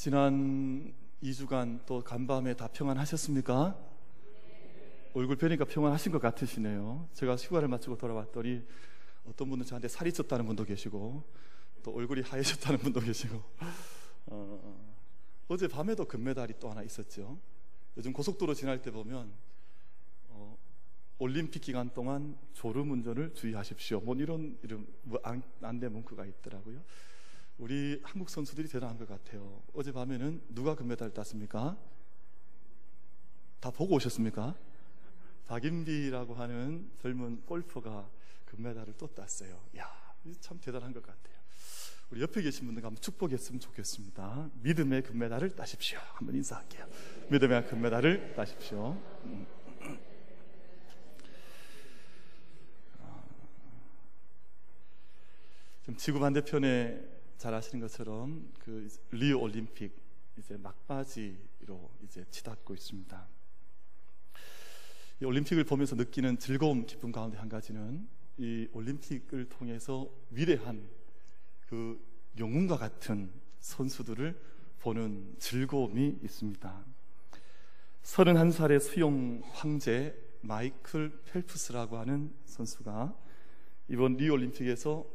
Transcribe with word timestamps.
지난 0.00 0.94
2주간 1.22 1.84
또 1.84 2.02
간밤에 2.02 2.54
다 2.54 2.68
평안하셨습니까? 2.68 3.78
얼굴 5.12 5.36
뵈니까 5.36 5.66
평안하신 5.66 6.10
것 6.10 6.20
같으시네요. 6.20 7.06
제가 7.12 7.36
휴가를 7.36 7.68
마치고 7.68 7.98
돌아왔더니 7.98 8.64
어떤 9.26 9.50
분은 9.50 9.66
저한테 9.66 9.88
살이 9.88 10.10
쪘다는 10.10 10.46
분도 10.46 10.64
계시고 10.64 11.22
또 11.82 11.94
얼굴이 11.94 12.22
하얘졌다는 12.22 12.78
분도 12.78 13.00
계시고 13.00 13.42
어, 14.28 14.94
어제 15.48 15.68
밤에도 15.68 16.06
금메달이 16.06 16.54
또 16.58 16.70
하나 16.70 16.82
있었죠. 16.82 17.38
요즘 17.98 18.14
고속도로 18.14 18.54
지날 18.54 18.80
때 18.80 18.90
보면 18.90 19.30
어, 20.28 20.56
올림픽 21.18 21.60
기간 21.60 21.92
동안 21.92 22.38
졸음 22.54 22.90
운전을 22.90 23.34
주의하십시오. 23.34 24.00
뭐 24.00 24.16
이런 24.16 24.58
이런 24.62 24.86
뭐 25.02 25.20
안내 25.60 25.90
문구가 25.90 26.24
있더라고요. 26.24 26.80
우리 27.60 28.00
한국 28.02 28.30
선수들이 28.30 28.68
대단한 28.68 28.96
것 28.96 29.06
같아요. 29.06 29.62
어제 29.74 29.92
밤에는 29.92 30.42
누가 30.48 30.74
금메달 30.74 31.12
땄습니까? 31.12 31.76
다 33.60 33.70
보고 33.70 33.96
오셨습니까? 33.96 34.56
박인비라고 35.46 36.34
하는 36.34 36.90
젊은 37.02 37.44
골퍼가 37.44 38.08
금메달을 38.46 38.94
또 38.96 39.06
땄어요. 39.08 39.62
야, 39.76 39.86
참 40.40 40.58
대단한 40.58 40.94
것 40.94 41.02
같아요. 41.02 41.36
우리 42.10 42.22
옆에 42.22 42.40
계신 42.40 42.64
분들 42.64 42.82
한번 42.82 42.98
축복했으면 43.02 43.60
좋겠습니다. 43.60 44.50
믿음의 44.54 45.02
금메달을 45.02 45.54
따십시오. 45.54 45.98
한번 46.14 46.36
인사할게요. 46.36 46.88
믿음의 47.28 47.66
금메달을 47.66 48.32
따십시오. 48.34 48.96
음. 49.24 49.46
지금 55.82 55.96
지구 55.96 56.20
반대편에 56.20 57.19
잘 57.40 57.54
아시는 57.54 57.80
것처럼 57.80 58.52
그 58.58 58.86
리우 59.12 59.38
올림픽 59.38 59.96
이제 60.36 60.58
막바지로 60.58 61.90
이제 62.04 62.22
치닫고 62.30 62.74
있습니다. 62.74 63.28
이 65.22 65.24
올림픽을 65.24 65.64
보면서 65.64 65.96
느끼는 65.96 66.38
즐거움, 66.38 66.84
기쁨 66.84 67.10
가운데 67.10 67.38
한 67.38 67.48
가지는 67.48 68.06
이 68.36 68.68
올림픽을 68.74 69.48
통해서 69.48 70.10
위대한 70.30 70.86
그 71.66 71.98
영웅과 72.38 72.76
같은 72.76 73.32
선수들을 73.60 74.38
보는 74.80 75.36
즐거움이 75.38 76.18
있습니다. 76.22 76.84
31살의 78.02 78.80
수영 78.80 79.40
황제 79.52 80.14
마이클 80.42 81.22
펠프스라고 81.24 81.96
하는 81.96 82.34
선수가 82.44 83.16
이번 83.88 84.18
리우 84.18 84.34
올림픽에서 84.34 85.06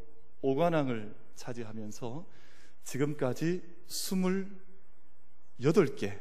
5관왕을 0.42 1.25
차지하면서 1.36 2.25
지금까지 2.83 3.64
28개, 3.88 6.19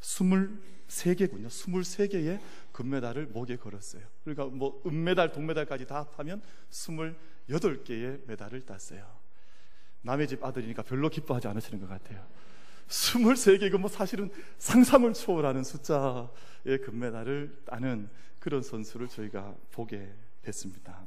23개군요. 0.00 1.46
23개의 1.46 2.40
금메달을 2.72 3.28
목에 3.28 3.56
걸었어요. 3.56 4.02
그러니까 4.24 4.46
뭐 4.46 4.82
은메달, 4.86 5.32
동메달까지 5.32 5.86
다 5.86 6.00
합하면 6.00 6.42
28개의 6.70 8.26
메달을 8.26 8.64
땄어요. 8.64 9.18
남의 10.02 10.28
집 10.28 10.44
아들이니까 10.44 10.82
별로 10.82 11.08
기뻐하지 11.08 11.48
않으시는 11.48 11.80
것 11.80 11.88
같아요. 11.88 12.26
23개, 12.88 13.70
그뭐 13.70 13.88
사실은 13.88 14.30
상상을 14.58 15.12
초월하는 15.12 15.64
숫자의 15.64 16.78
금메달을 16.84 17.62
따는 17.66 18.08
그런 18.38 18.62
선수를 18.62 19.08
저희가 19.08 19.56
보게 19.72 20.14
됐습니다. 20.42 21.04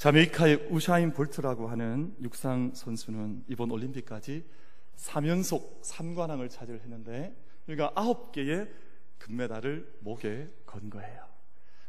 자메이카의 0.00 0.68
우샤인 0.70 1.12
볼트라고 1.12 1.68
하는 1.68 2.16
육상 2.22 2.72
선수는 2.74 3.44
이번 3.48 3.70
올림픽까지 3.70 4.46
3연속 4.96 5.82
3관왕을 5.82 6.48
차지했는데 6.48 7.36
그러니까 7.66 7.92
9개의 8.00 8.70
금메달을 9.18 9.98
목에 10.00 10.48
건 10.64 10.88
거예요. 10.88 11.26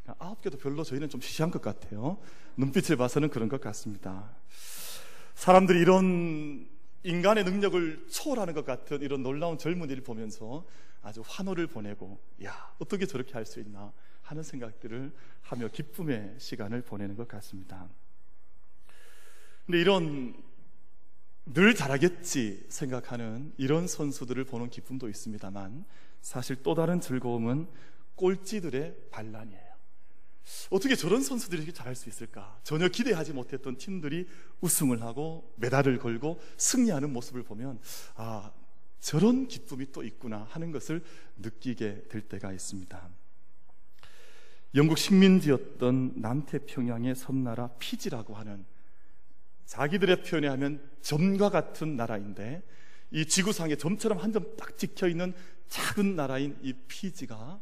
9개도 0.08 0.60
별로 0.60 0.84
저희는 0.84 1.08
좀 1.08 1.22
시시한 1.22 1.52
것 1.52 1.62
같아요. 1.62 2.18
눈빛을 2.58 2.98
봐서는 2.98 3.30
그런 3.30 3.48
것 3.48 3.62
같습니다. 3.62 4.36
사람들이 5.36 5.80
이런 5.80 6.68
인간의 7.04 7.46
능력을 7.46 8.08
초월하는 8.10 8.54
것 8.54 8.66
같은 8.66 9.02
이런 9.04 9.24
놀라운 9.24 9.58
젊은이를 9.58 10.04
보면서 10.04 10.66
아주 11.02 11.24
환호를 11.26 11.68
보내고 11.68 12.20
야 12.44 12.74
어떻게 12.78 13.06
저렇게 13.06 13.32
할 13.36 13.46
수 13.46 13.62
있나 13.62 13.94
하는 14.32 14.44
생각들을 14.44 15.14
하며 15.42 15.68
기쁨의 15.68 16.36
시간을 16.40 16.82
보내는 16.82 17.16
것 17.16 17.28
같습니다. 17.28 17.90
근데 19.66 19.80
이런 19.80 20.42
늘 21.46 21.76
잘하겠지 21.76 22.66
생각하는 22.70 23.54
이런 23.58 23.88
선수들을 23.88 24.44
보는 24.46 24.70
기쁨도 24.70 25.10
있습니다만 25.10 25.86
사실 26.22 26.64
또 26.64 26.74
다른 26.76 27.02
즐거움은 27.02 27.68
꼴찌들의 28.16 29.10
반란이에요. 29.12 29.72
어떻게 30.70 30.96
저런 30.96 31.22
선수들이 31.22 31.64
이렇게 31.64 31.74
잘할 31.74 31.96
수 31.96 32.10
있을까? 32.10 32.60
전혀 32.64 32.88
기대하지 32.88 33.34
못했던 33.34 33.78
팀들이 33.78 34.28
우승을 34.62 35.02
하고 35.02 35.54
메달을 35.58 36.00
걸고 36.00 36.42
승리하는 36.58 37.12
모습을 37.12 37.44
보면 37.44 37.80
아, 38.16 38.52
저런 39.00 39.48
기쁨이 39.48 39.92
또 39.92 40.04
있구나 40.04 40.48
하는 40.50 40.72
것을 40.72 41.04
느끼게 41.38 42.06
될 42.08 42.22
때가 42.22 42.54
있습니다. 42.54 43.21
영국 44.76 44.98
식민지였던 44.98 46.14
남태평양의 46.18 47.16
섬나라 47.16 47.68
피지라고 47.80 48.36
하는 48.36 48.66
자기들의 49.66 50.24
표현에 50.24 50.48
하면 50.48 50.82
점과 51.02 51.50
같은 51.50 51.96
나라인데 51.98 52.64
이 53.12 53.26
지구상에 53.26 53.76
점처럼 53.76 54.18
한 54.20 54.32
점 54.32 54.56
딱 54.56 54.78
찍혀 54.78 55.08
있는 55.10 55.34
작은 55.68 56.16
나라인 56.16 56.58
이 56.62 56.74
피지가 56.88 57.60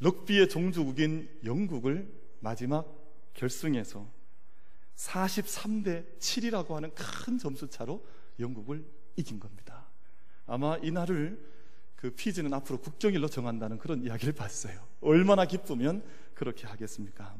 럭비의 0.00 0.48
종주국인 0.48 1.28
영국을 1.44 2.12
마지막 2.40 2.86
결승에서 3.34 4.08
43대 4.96 6.18
7이라고 6.18 6.70
하는 6.70 6.92
큰 6.94 7.38
점수 7.38 7.68
차로 7.68 8.04
영국을 8.40 8.84
이긴 9.16 9.38
겁니다. 9.38 9.86
아마 10.46 10.76
이날을 10.78 11.52
그 11.96 12.10
피지는 12.10 12.52
앞으로 12.54 12.80
국정일로 12.80 13.28
정한다는 13.28 13.78
그런 13.78 14.02
이야기를 14.02 14.32
봤어요. 14.34 14.91
얼마나 15.02 15.44
기쁘면 15.44 16.04
그렇게 16.34 16.66
하겠습니까? 16.66 17.36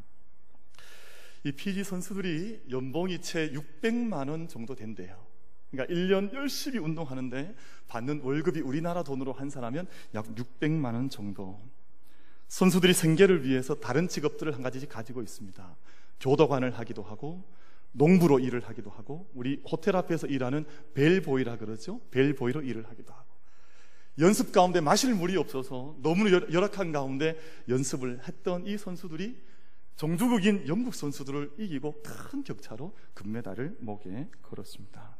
이 1.45 1.53
PG 1.53 1.85
선수들이 1.85 2.65
연봉이 2.71 3.21
채 3.21 3.51
600만 3.51 4.29
원 4.29 4.49
정도 4.49 4.75
된대요. 4.75 5.27
그러니까 5.71 5.93
1년 5.93 6.33
열심히 6.35 6.79
운동하는데 6.79 7.55
받는 7.89 8.21
월급이 8.23 8.61
우리나라 8.61 9.03
돈으로 9.03 9.33
환산하면 9.33 9.89
약 10.15 10.27
600만 10.27 10.95
원 10.95 11.09
정도. 11.09 11.61
선수들이 12.49 12.93
생계를 12.93 13.45
위해서 13.45 13.75
다른 13.75 14.09
직업들을 14.09 14.55
한 14.55 14.63
가지씩 14.63 14.89
가지고 14.89 15.23
있습니다. 15.23 15.77
교도관을 16.21 16.79
하기도 16.79 17.03
하고 17.03 17.43
농부로 17.93 18.39
일을 18.39 18.61
하기도 18.69 18.91
하고 18.91 19.31
우리 19.35 19.63
호텔 19.71 19.97
앞에서 19.97 20.27
일하는 20.27 20.67
벨보이라 20.95 21.57
그러죠. 21.57 22.01
벨보이로 22.11 22.63
일을 22.63 22.89
하기도 22.89 23.13
하고 23.13 23.32
연습 24.19 24.53
가운데 24.53 24.81
마실 24.81 25.15
물이 25.15 25.37
없어서 25.37 25.97
너무 26.03 26.31
열악한 26.31 26.93
가운데 26.93 27.39
연습을 27.69 28.21
했던 28.27 28.67
이 28.67 28.77
선수들이 28.77 29.41
종주국인 29.97 30.67
영국 30.69 30.95
선수들을 30.95 31.55
이기고 31.59 32.03
큰 32.03 32.45
격차로 32.45 32.95
금메달을 33.15 33.79
목에 33.81 34.29
걸었습니다. 34.43 35.17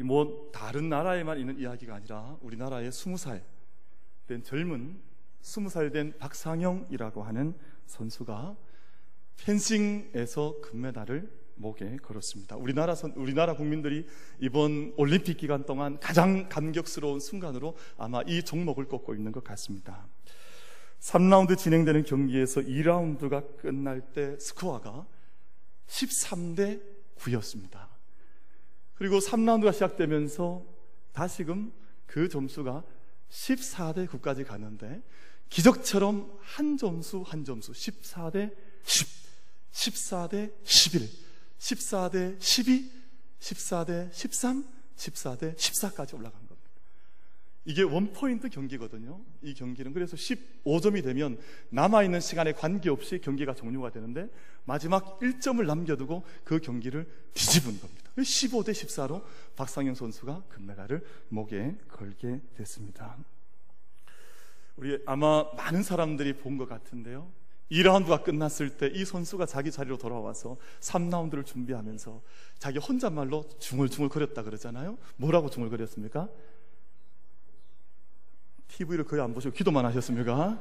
뭐 0.00 0.50
다른 0.52 0.88
나라에만 0.88 1.38
있는 1.38 1.58
이야기가 1.58 1.94
아니라 1.94 2.36
우리나라의 2.40 2.90
스무 2.90 3.16
살된 3.16 4.42
젊은 4.42 5.00
스무 5.40 5.68
살된 5.68 6.18
박상영이라고 6.18 7.22
하는 7.22 7.56
선수가 7.86 8.56
펜싱에서 9.36 10.60
금메달을 10.62 11.43
목에 11.56 11.96
걸었습니다. 11.96 12.56
우리나라 12.56 12.94
선, 12.94 13.12
우리나라 13.16 13.54
국민들이 13.54 14.06
이번 14.40 14.92
올림픽 14.96 15.36
기간 15.36 15.64
동안 15.64 15.98
가장 16.00 16.48
감격스러운 16.48 17.20
순간으로 17.20 17.76
아마 17.96 18.22
이 18.26 18.42
종목을 18.42 18.86
꼽고 18.86 19.14
있는 19.14 19.32
것 19.32 19.44
같습니다. 19.44 20.06
3라운드 21.00 21.56
진행되는 21.56 22.04
경기에서 22.04 22.60
2라운드가 22.62 23.58
끝날 23.58 24.00
때 24.12 24.38
스코어가 24.38 25.06
13대 25.86 26.80
9였습니다. 27.18 27.88
그리고 28.94 29.18
3라운드가 29.18 29.72
시작되면서 29.72 30.64
다시금 31.12 31.72
그 32.06 32.28
점수가 32.28 32.84
14대 33.28 34.08
9까지 34.08 34.46
갔는데 34.46 35.02
기적처럼 35.48 36.38
한 36.40 36.76
점수 36.76 37.22
한 37.26 37.44
점수 37.44 37.72
14대 37.72 38.54
10, 38.84 39.08
14대 39.72 40.52
11, 40.62 41.23
14대 41.58 42.40
12, 42.40 42.90
14대 43.40 44.12
13, 44.12 44.64
14대 44.96 45.56
14까지 45.56 46.14
올라간 46.14 46.44
이게 47.66 47.82
원포인트 47.82 48.50
경기거든요. 48.50 49.20
이 49.42 49.54
경기는. 49.54 49.92
그래서 49.94 50.16
15점이 50.16 51.02
되면 51.02 51.38
남아있는 51.70 52.20
시간에 52.20 52.52
관계없이 52.52 53.20
경기가 53.20 53.54
종료가 53.54 53.90
되는데 53.90 54.28
마지막 54.64 55.18
1점을 55.20 55.64
남겨두고 55.64 56.24
그 56.44 56.58
경기를 56.58 57.08
뒤집은 57.32 57.80
겁니다. 57.80 58.10
15대 58.16 58.70
14로 58.70 59.24
박상영 59.56 59.94
선수가 59.94 60.44
금메달을 60.50 61.04
목에 61.30 61.76
걸게 61.88 62.40
됐습니다. 62.54 63.16
우리 64.76 64.98
아마 65.06 65.44
많은 65.56 65.82
사람들이 65.82 66.34
본 66.34 66.58
것 66.58 66.68
같은데요. 66.68 67.30
2라운드가 67.70 68.22
끝났을 68.22 68.76
때 68.76 68.90
이 68.94 69.04
선수가 69.04 69.46
자기 69.46 69.70
자리로 69.70 69.96
돌아와서 69.98 70.56
3라운드를 70.80 71.44
준비하면서 71.46 72.22
자기 72.58 72.78
혼잣말로 72.78 73.48
중얼중얼 73.58 74.08
거렸다 74.10 74.42
그러잖아요. 74.42 74.98
뭐라고 75.16 75.50
중얼거렸습니까? 75.50 76.28
TV를 78.68 79.04
거의 79.04 79.22
안 79.22 79.32
보시고 79.34 79.54
기도만 79.54 79.84
하셨습니까? 79.86 80.60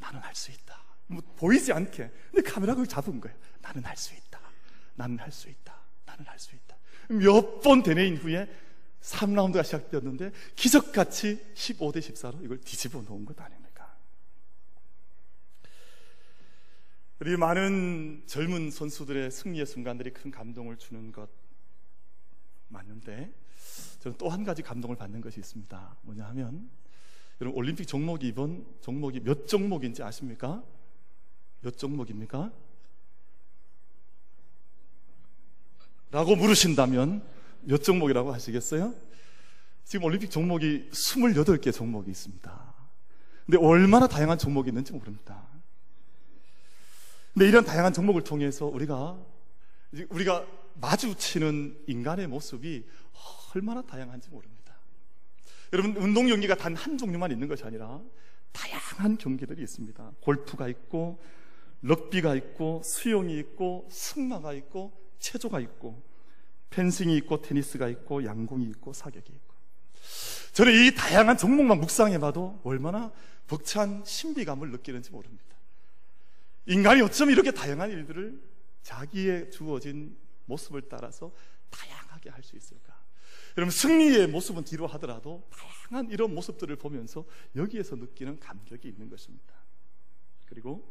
나는 0.00 0.20
할 0.20 0.34
수 0.34 0.50
있다. 0.50 0.80
뭐 1.06 1.22
보이지 1.36 1.72
않게. 1.72 2.10
근데 2.30 2.50
카메라 2.50 2.74
를 2.74 2.86
잡은 2.86 3.20
거예요. 3.20 3.36
나는 3.60 3.84
할 3.84 3.96
수 3.96 4.14
있다. 4.14 4.40
나는 4.96 5.18
할 5.18 5.30
수 5.30 5.48
있다. 5.48 5.74
나는 6.04 6.26
할 6.26 6.38
수 6.38 6.54
있다. 6.54 6.76
몇번 7.08 7.82
대내인 7.82 8.16
후에 8.16 8.48
3라운드가 9.00 9.64
시작되었는데 9.64 10.32
기적같이 10.56 11.40
15대 11.54 11.98
14로 11.98 12.44
이걸 12.44 12.58
뒤집어 12.60 13.02
놓은 13.02 13.24
것 13.24 13.38
아닙니까? 13.40 13.71
우리 17.22 17.36
많은 17.36 18.24
젊은 18.26 18.72
선수들의 18.72 19.30
승리의 19.30 19.64
순간들이 19.64 20.12
큰 20.12 20.32
감동을 20.32 20.76
주는 20.76 21.12
것 21.12 21.30
맞는데 22.66 23.32
저는 24.00 24.18
또 24.18 24.28
한 24.28 24.42
가지 24.42 24.60
감동을 24.60 24.96
받는 24.96 25.20
것이 25.20 25.38
있습니다. 25.38 25.98
뭐냐 26.02 26.24
하면 26.30 26.68
여러분 27.40 27.56
올림픽 27.56 27.86
종목이 27.86 28.26
이번 28.26 28.66
종목이 28.80 29.20
몇 29.20 29.46
종목인지 29.46 30.02
아십니까? 30.02 30.64
몇 31.60 31.78
종목입니까? 31.78 32.50
라고 36.10 36.34
물으신다면 36.34 37.24
몇 37.60 37.84
종목이라고 37.84 38.32
하시겠어요? 38.32 38.96
지금 39.84 40.06
올림픽 40.06 40.28
종목이 40.28 40.88
28개 40.90 41.72
종목이 41.72 42.10
있습니다. 42.10 42.74
근데 43.46 43.58
얼마나 43.58 44.08
다양한 44.08 44.38
종목이 44.38 44.70
있는지 44.70 44.92
모릅니다. 44.92 45.51
근데 47.32 47.48
이런 47.48 47.64
다양한 47.64 47.92
종목을 47.92 48.24
통해서 48.24 48.66
우리가 48.66 49.18
우리가 50.10 50.46
마주치는 50.74 51.84
인간의 51.86 52.26
모습이 52.26 52.84
얼마나 53.54 53.82
다양한지 53.82 54.30
모릅니다. 54.30 54.74
여러분 55.72 55.96
운동 55.96 56.26
경기가 56.26 56.54
단 56.54 56.74
한 56.76 56.98
종류만 56.98 57.30
있는 57.30 57.48
것이 57.48 57.64
아니라 57.64 58.00
다양한 58.52 59.16
경기들이 59.18 59.62
있습니다. 59.62 60.12
골프가 60.20 60.68
있고 60.68 61.22
럭비가 61.80 62.34
있고 62.34 62.82
수영이 62.84 63.38
있고 63.38 63.88
승마가 63.90 64.52
있고 64.54 64.92
체조가 65.18 65.60
있고 65.60 66.02
펜싱이 66.70 67.16
있고 67.18 67.40
테니스가 67.42 67.88
있고 67.88 68.24
양궁이 68.24 68.64
있고 68.66 68.92
사격이 68.92 69.32
있고 69.32 69.54
저는 70.52 70.72
이 70.72 70.94
다양한 70.94 71.38
종목만 71.38 71.80
묵상해봐도 71.80 72.60
얼마나 72.64 73.10
벅찬 73.46 74.04
신비감을 74.04 74.70
느끼는지 74.70 75.10
모릅니다. 75.10 75.44
인간이 76.66 77.02
어쩜 77.02 77.30
이렇게 77.30 77.50
다양한 77.50 77.90
일들을 77.90 78.40
자기의 78.82 79.50
주어진 79.50 80.16
모습을 80.46 80.82
따라서 80.88 81.32
다양하게 81.70 82.30
할 82.30 82.42
수 82.42 82.56
있을까? 82.56 83.00
여러분 83.56 83.70
승리의 83.70 84.28
모습은 84.28 84.64
뒤로 84.64 84.86
하더라도 84.86 85.48
다양한 85.50 86.10
이런 86.10 86.34
모습들을 86.34 86.74
보면서 86.76 87.24
여기에서 87.54 87.96
느끼는 87.96 88.40
감격이 88.40 88.88
있는 88.88 89.10
것입니다. 89.10 89.52
그리고 90.46 90.88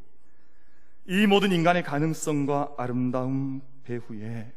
이 1.07 1.25
모든 1.25 1.51
인간의 1.51 1.83
가능성과 1.83 2.75
아름다움 2.77 3.61
배후에 3.83 4.53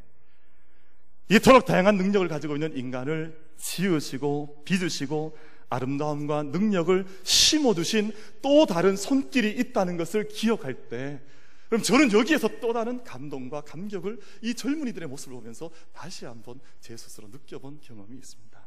이토록 1.31 1.65
다양한 1.65 1.97
능력을 1.97 2.29
가지고 2.29 2.55
있는 2.55 2.77
인간을 2.77 3.43
지으시고 3.57 4.63
빚으시고 4.65 5.37
아름다움과 5.75 6.45
능력을 6.45 7.07
심어두신 7.23 8.13
또 8.43 8.67
다른 8.67 8.97
손길이 8.97 9.51
있다는 9.51 9.97
것을 9.97 10.29
기억할 10.29 10.89
때 10.89 11.21
그럼 11.69 11.83
저는 11.83 12.13
여기에서 12.13 12.49
또 12.61 12.73
다른 12.73 13.03
감동과 13.03 13.63
감격을 13.63 14.21
이 14.43 14.55
젊은이들의 14.55 15.09
모습을 15.09 15.35
보면서 15.37 15.71
다시 15.93 16.25
한번 16.25 16.61
제 16.81 16.97
스스로 16.97 17.29
느껴본 17.29 17.81
경험이 17.81 18.17
있습니다. 18.17 18.63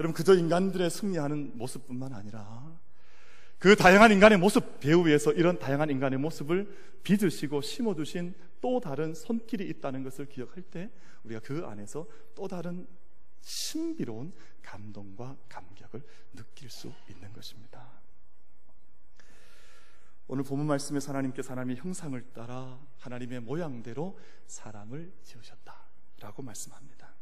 여러분 0.00 0.14
그저 0.14 0.34
인간들의 0.34 0.90
승리하는 0.90 1.52
모습뿐만 1.54 2.14
아니라 2.14 2.80
그 3.58 3.76
다양한 3.76 4.12
인간의 4.12 4.38
모습 4.38 4.80
배우 4.80 5.06
위에서 5.06 5.32
이런 5.32 5.58
다양한 5.58 5.90
인간의 5.90 6.18
모습을 6.18 6.74
빚으시고 7.02 7.60
심어두신 7.60 8.34
또 8.60 8.80
다른 8.80 9.14
손길이 9.14 9.68
있다는 9.68 10.02
것을 10.02 10.26
기억할 10.26 10.62
때 10.62 10.90
우리가 11.24 11.40
그 11.40 11.64
안에서 11.66 12.06
또 12.34 12.48
다른 12.48 12.86
신비로운 13.42 14.32
감동과 14.64 15.36
감격을 15.48 16.02
느낄 16.34 16.70
수 16.70 16.92
있는 17.08 17.32
것입니다. 17.32 17.88
오늘 20.26 20.42
본문 20.42 20.66
말씀에 20.66 20.98
하나님께 21.06 21.42
하나님의 21.46 21.76
형상을 21.76 22.32
따라 22.32 22.80
하나님의 22.98 23.40
모양대로 23.40 24.18
사람을 24.46 25.12
지으셨다라고 25.22 26.42
말씀합니다. 26.42 27.14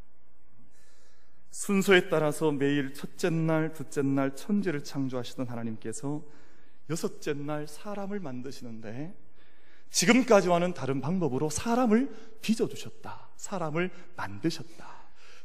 순서에 1.51 2.09
따라서 2.09 2.51
매일 2.51 2.95
첫째 2.95 3.29
날, 3.29 3.73
둘째 3.73 4.03
날 4.03 4.35
천지를 4.35 4.83
창조하시던 4.85 5.49
하나님께서 5.49 6.25
여섯째 6.89 7.35
날 7.35 7.67
사람을 7.69 8.21
만드시는데 8.21 9.15
지금까지와는 9.91 10.73
다른 10.73 11.01
방법으로 11.01 11.51
사람을 11.51 12.39
빚어주셨다. 12.41 13.29
사람을 13.37 13.91
만드셨다. 14.17 15.02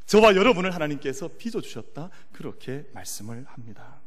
저와 0.08 0.36
여러분을 0.36 0.74
하나님께서 0.74 1.30
빚어주셨다. 1.38 2.10
그렇게 2.32 2.90
말씀을 2.94 3.46
합니다. 3.48 4.02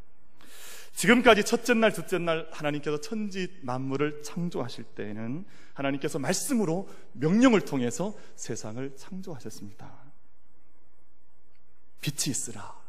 지금까지 0.94 1.44
첫째 1.44 1.75
날, 1.75 1.93
둘째 1.93 2.19
날 2.19 2.49
하나님께서 2.52 3.00
천지 3.00 3.58
만물을 3.62 4.23
창조하실 4.23 4.85
때에는 4.97 5.44
하나님께서 5.75 6.19
말씀으로 6.19 6.88
명령을 7.12 7.61
통해서 7.64 8.17
세상을 8.35 8.97
창조하셨습니다. 8.97 10.11
빛이 12.00 12.31
있으라. 12.31 12.81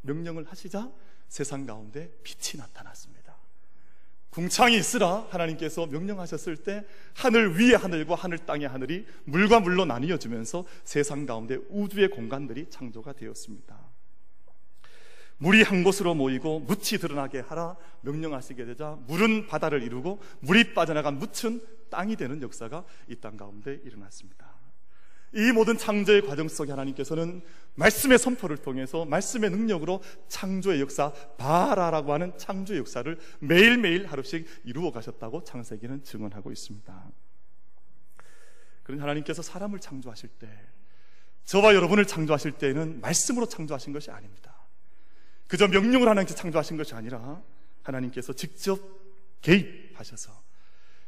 명령을 0.00 0.44
하시자 0.50 0.90
세상 1.28 1.64
가운데 1.64 2.10
빛이 2.22 2.60
나타났습니다. 2.60 3.21
궁창이 4.32 4.78
있으라 4.78 5.26
하나님께서 5.28 5.86
명령하셨을 5.86 6.56
때 6.56 6.86
하늘 7.14 7.58
위의 7.58 7.76
하늘과 7.76 8.14
하늘 8.14 8.38
땅의 8.38 8.66
하늘이 8.66 9.06
물과 9.24 9.60
물로 9.60 9.84
나뉘어지면서 9.84 10.64
세상 10.84 11.26
가운데 11.26 11.58
우주의 11.68 12.08
공간들이 12.08 12.70
창조가 12.70 13.12
되었습니다. 13.12 13.78
물이 15.36 15.62
한 15.62 15.84
곳으로 15.84 16.14
모이고 16.14 16.60
묻이 16.60 16.98
드러나게 16.98 17.40
하라 17.40 17.76
명령하시게 18.00 18.64
되자 18.64 18.96
물은 19.06 19.48
바다를 19.48 19.82
이루고 19.82 20.20
물이 20.40 20.72
빠져나간 20.72 21.18
묻은 21.18 21.60
땅이 21.90 22.16
되는 22.16 22.40
역사가 22.40 22.84
이 23.08 23.16
땅 23.16 23.36
가운데 23.36 23.80
일어났습니다. 23.84 24.51
이 25.34 25.50
모든 25.52 25.78
창조의 25.78 26.22
과정 26.22 26.48
속에 26.48 26.70
하나님께서는 26.70 27.42
말씀의 27.74 28.18
선포를 28.18 28.58
통해서 28.58 29.04
말씀의 29.04 29.50
능력으로 29.50 30.02
창조의 30.28 30.80
역사, 30.80 31.12
바라라고 31.38 32.12
하는 32.12 32.36
창조의 32.36 32.80
역사를 32.80 33.18
매일매일 33.40 34.06
하루씩 34.06 34.46
이루어 34.64 34.92
가셨다고 34.92 35.44
창세기는 35.44 36.04
증언하고 36.04 36.52
있습니다. 36.52 37.10
그런 38.82 39.00
하나님께서 39.00 39.42
사람을 39.42 39.78
창조하실 39.80 40.28
때, 40.38 40.48
저와 41.44 41.74
여러분을 41.74 42.06
창조하실 42.06 42.52
때에는 42.52 43.00
말씀으로 43.00 43.46
창조하신 43.46 43.92
것이 43.92 44.10
아닙니다. 44.10 44.54
그저 45.48 45.66
명령을 45.68 46.08
하나님께 46.08 46.34
창조하신 46.34 46.76
것이 46.76 46.94
아니라 46.94 47.42
하나님께서 47.82 48.32
직접 48.32 48.80
개입하셔서 49.40 50.41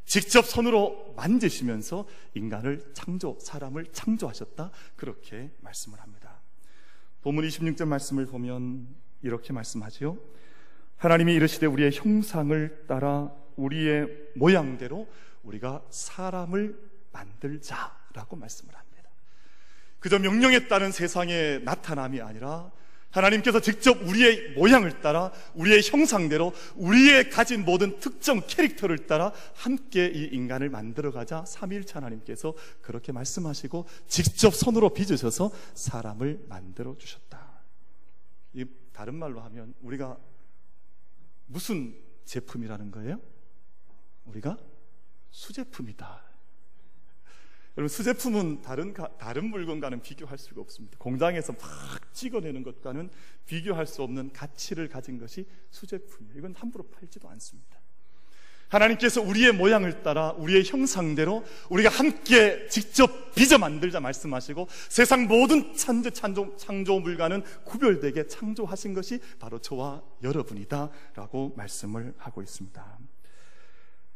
직접 0.05 0.45
손으로 0.45 1.15
만지시면서 1.17 2.07
인간을 2.35 2.93
창조, 2.95 3.39
사람을 3.41 3.87
창조하셨다. 3.93 4.71
그렇게 4.97 5.51
말씀을 5.61 6.01
합니다. 6.01 6.41
본문 7.23 7.47
26절 7.49 7.87
말씀을 7.89 8.27
보면 8.27 8.87
이렇게 9.23 9.53
말씀하지요. 9.53 10.19
하나님이 10.97 11.35
이르시되 11.35 11.67
우리의 11.67 11.93
형상을 11.93 12.85
따라 12.87 13.33
우리의 13.57 14.09
모양대로 14.37 15.09
우리가 15.43 15.85
사람을 15.91 16.79
만들자라고 17.13 18.37
말씀을 18.37 18.75
합니다. 18.75 19.11
그저 20.01 20.19
명령에 20.19 20.69
따른 20.69 20.93
세상의 20.93 21.63
나타남이 21.65 22.21
아니라 22.21 22.71
하나님께서 23.15 23.61
직접 23.61 24.03
우리의 24.03 24.55
모양을 24.55 25.01
따라 25.01 25.33
우리의 25.55 25.83
형상대로 25.83 26.53
우리의 26.75 27.31
가진 27.31 27.65
모든 27.65 27.99
특정 28.01 28.43
캐릭터를 28.47 29.07
따라 29.07 29.33
함께 29.55 30.11
이 30.13 30.25
인간을 30.33 30.69
만들어가자 30.69 31.45
삼일차 31.47 31.97
하나님께서 31.99 32.55
그렇게 32.83 33.13
말씀하시고 33.13 33.87
직접 34.09 34.55
손으로 34.55 34.91
빚으셔서 34.91 35.51
사람을 35.75 36.45
만들어 36.49 36.97
주셨다. 36.99 37.63
이 38.55 38.65
다른 38.93 39.15
말로 39.15 39.41
하면 39.43 39.75
우리가 39.81 40.19
무슨 41.47 41.97
제품이라는 42.25 42.91
거예요? 42.91 43.21
우리가 44.25 44.59
수제품이다. 45.31 46.34
여러분 47.77 47.89
수제품은 47.89 48.63
다른 48.63 48.95
다른 49.19 49.47
물건과는 49.47 50.03
비교할 50.03 50.39
수가 50.39 50.61
없습니다. 50.61 50.97
공장에서 50.99 51.53
막 51.53 52.15
찍어내는 52.15 52.63
것과는 52.63 53.11
비교할 53.47 53.87
수 53.87 54.03
없는 54.03 54.33
가치를 54.33 54.89
가진 54.89 55.19
것이 55.19 55.47
수제품이에요. 55.71 56.39
이건 56.39 56.55
함부로 56.57 56.85
팔지도 56.85 57.29
않습니다. 57.31 57.81
하나님께서 58.69 59.21
우리의 59.21 59.53
모양을 59.53 60.03
따라 60.03 60.33
우리의 60.33 60.65
형상대로 60.65 61.45
우리가 61.69 61.91
함께 61.91 62.67
직접 62.69 63.35
빚어 63.35 63.59
만들자 63.59 64.01
말씀하시고 64.01 64.69
세상 64.89 65.27
모든 65.27 65.75
창조, 65.75 66.11
창조, 66.11 66.57
창조물과는 66.57 67.43
구별되게 67.65 68.27
창조하신 68.27 68.95
것이 68.95 69.21
바로 69.39 69.59
저와 69.59 70.03
여러분이다 70.23 70.91
라고 71.15 71.53
말씀을 71.57 72.15
하고 72.19 72.43
있습니다. 72.43 72.99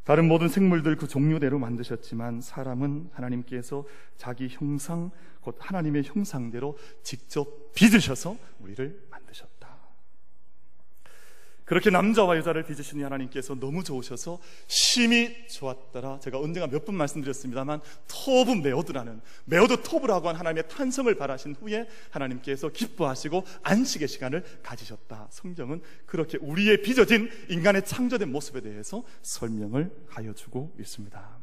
다른 0.09 0.27
모든 0.27 0.49
생물들 0.49 0.97
그 0.97 1.07
종류대로 1.07 1.59
만드셨지만 1.59 2.41
사람은 2.41 3.11
하나님께서 3.13 3.85
자기 4.17 4.49
형상, 4.49 5.11
곧 5.43 5.57
하나님의 5.59 6.05
형상대로 6.05 6.79
직접 7.03 7.75
빚으셔서 7.75 8.35
우리를. 8.61 9.08
그렇게 11.69 11.91
남자와 11.91 12.39
여자를 12.39 12.63
빚으신 12.65 13.05
하나님께서 13.05 13.55
너무 13.55 13.85
좋으셔서 13.85 14.41
심히 14.67 15.47
좋았더라. 15.49 16.21
제가 16.21 16.39
언젠가 16.39 16.67
몇 16.67 16.87
번 16.89 16.95
말씀드렸습니다만 16.97 17.83
טוב 18.09 18.53
מאוד라는 18.53 19.21
מאוד 19.45 19.83
טוב라고 19.83 20.29
한 20.29 20.37
하나님의 20.37 20.67
탄성을 20.69 21.15
발하신 21.17 21.55
후에 21.61 21.87
하나님께서 22.11 22.71
기뻐하시고 22.71 23.45
안식의 23.63 24.09
시간을 24.09 24.43
가지셨다. 24.63 25.29
성경은 25.31 25.83
그렇게 26.07 26.39
우리의 26.41 26.81
빚어진 26.81 27.31
인간의 27.51 27.85
창조된 27.85 28.33
모습에 28.33 28.63
대해서 28.63 29.05
설명을 29.21 29.91
하여 30.09 30.33
주고 30.33 30.75
있습니다. 30.81 31.39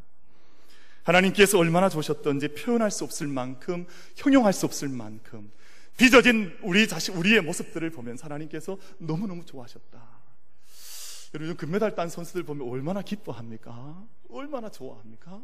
하나님께서 1.03 1.60
얼마나 1.60 1.88
좋으셨던지 1.88 2.48
표현할 2.55 2.89
수 2.89 3.03
없을 3.03 3.27
만큼 3.27 3.86
형용할 4.15 4.53
수 4.53 4.65
없을 4.65 4.89
만큼 4.89 5.51
빚어진 5.98 6.58
우리 6.63 6.88
자신, 6.88 7.13
우리의 7.15 7.41
모습들을 7.41 7.88
보면 7.91 8.17
하나님께서 8.20 8.77
너무너무 8.98 9.46
좋아하셨다. 9.46 10.14
여러분 11.36 11.58
금메달 11.58 11.96
딴 11.96 12.10
선수들 12.10 12.44
보면 12.44 12.68
얼마나 12.68 13.01
기뻐합니까? 13.01 14.04
얼마나 14.30 14.70
좋아합니까? 14.70 15.42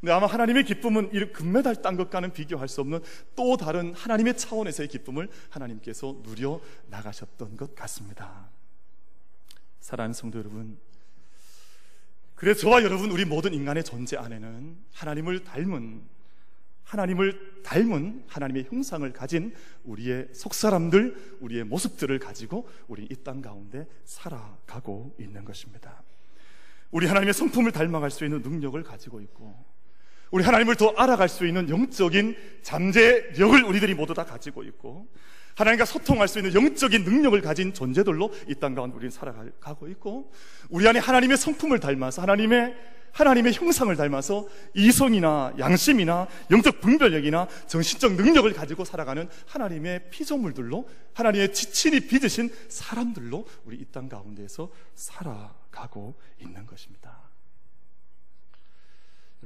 근데 0.00 0.12
아마 0.12 0.26
하나님의 0.26 0.64
기쁨은 0.64 1.10
이 1.12 1.32
금메달 1.32 1.82
딴 1.82 1.96
것과는 1.96 2.32
비교할 2.32 2.68
수 2.68 2.80
없는 2.80 3.00
또 3.36 3.56
다른 3.56 3.92
하나님의 3.94 4.36
차원에서의 4.36 4.88
기쁨을 4.88 5.28
하나님께서 5.50 6.20
누려 6.22 6.60
나가셨던 6.88 7.56
것 7.56 7.74
같습니다. 7.74 8.48
사랑하는 9.80 10.14
성도 10.14 10.38
여러분, 10.38 10.78
그래서 12.34 12.60
저와 12.60 12.82
여러분 12.82 13.10
우리 13.10 13.24
모든 13.24 13.52
인간의 13.52 13.84
존재 13.84 14.16
안에는 14.16 14.76
하나님을 14.92 15.44
닮은 15.44 16.02
하나님을 16.90 17.62
닮은 17.62 18.24
하나님의 18.26 18.64
형상을 18.68 19.12
가진 19.12 19.54
우리의 19.84 20.28
속사람들, 20.32 21.36
우리의 21.40 21.62
모습들을 21.64 22.18
가지고 22.18 22.68
우리 22.88 23.04
이 23.04 23.14
땅 23.22 23.40
가운데 23.40 23.86
살아가고 24.04 25.14
있는 25.20 25.44
것입니다. 25.44 26.02
우리 26.90 27.06
하나님의 27.06 27.32
성품을 27.32 27.70
닮아갈 27.70 28.10
수 28.10 28.24
있는 28.24 28.42
능력을 28.42 28.82
가지고 28.82 29.20
있고, 29.20 29.54
우리 30.32 30.42
하나님을 30.42 30.74
더 30.74 30.88
알아갈 30.96 31.28
수 31.28 31.46
있는 31.46 31.68
영적인 31.68 32.36
잠재력을 32.62 33.62
우리들이 33.62 33.94
모두 33.94 34.12
다 34.12 34.24
가지고 34.24 34.64
있고, 34.64 35.06
하나님과 35.54 35.84
소통할 35.84 36.26
수 36.26 36.38
있는 36.40 36.54
영적인 36.54 37.04
능력을 37.04 37.40
가진 37.42 37.72
존재들로 37.72 38.32
이 38.48 38.54
땅 38.54 38.74
가운데 38.74 38.96
우리는 38.96 39.10
살아가고 39.12 39.86
있고, 39.88 40.32
우리 40.70 40.88
안에 40.88 40.98
하나님의 40.98 41.36
성품을 41.36 41.78
닮아서 41.78 42.22
하나님의 42.22 42.74
하나님의 43.12 43.52
형상을 43.52 43.94
닮아서 43.96 44.48
이성이나 44.74 45.54
양심이나 45.58 46.28
영적 46.50 46.80
분별력이나 46.80 47.48
정신적 47.66 48.14
능력을 48.14 48.52
가지고 48.52 48.84
살아가는 48.84 49.28
하나님의 49.46 50.10
피조물들로 50.10 50.88
하나님의 51.14 51.52
지친이 51.52 52.00
빚으신 52.06 52.50
사람들로 52.68 53.46
우리 53.64 53.76
이 53.76 53.90
땅 53.90 54.08
가운데에서 54.08 54.70
살아가고 54.94 56.14
있는 56.38 56.64
것입니다. 56.64 57.28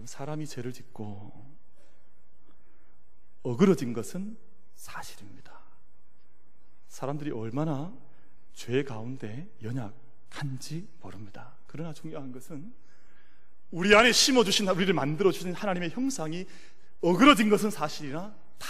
사람이 0.04 0.46
죄를 0.46 0.72
짓고 0.72 1.54
어그러진 3.42 3.92
것은 3.92 4.36
사실입니다. 4.74 5.60
사람들이 6.88 7.30
얼마나 7.30 7.92
죄 8.52 8.84
가운데 8.84 9.48
연약한지 9.62 10.88
모릅니다. 11.00 11.56
그러나 11.66 11.92
중요한 11.92 12.32
것은 12.32 12.72
우리 13.74 13.92
안에 13.92 14.12
심어주신, 14.12 14.68
우리를 14.68 14.94
만들어주신 14.94 15.52
하나님의 15.52 15.90
형상이 15.90 16.46
어그러진 17.00 17.50
것은 17.50 17.70
사실이나 17.70 18.32
다 18.56 18.68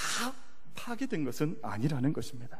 파괴된 0.74 1.24
것은 1.24 1.58
아니라는 1.62 2.14
것입니다. 2.14 2.58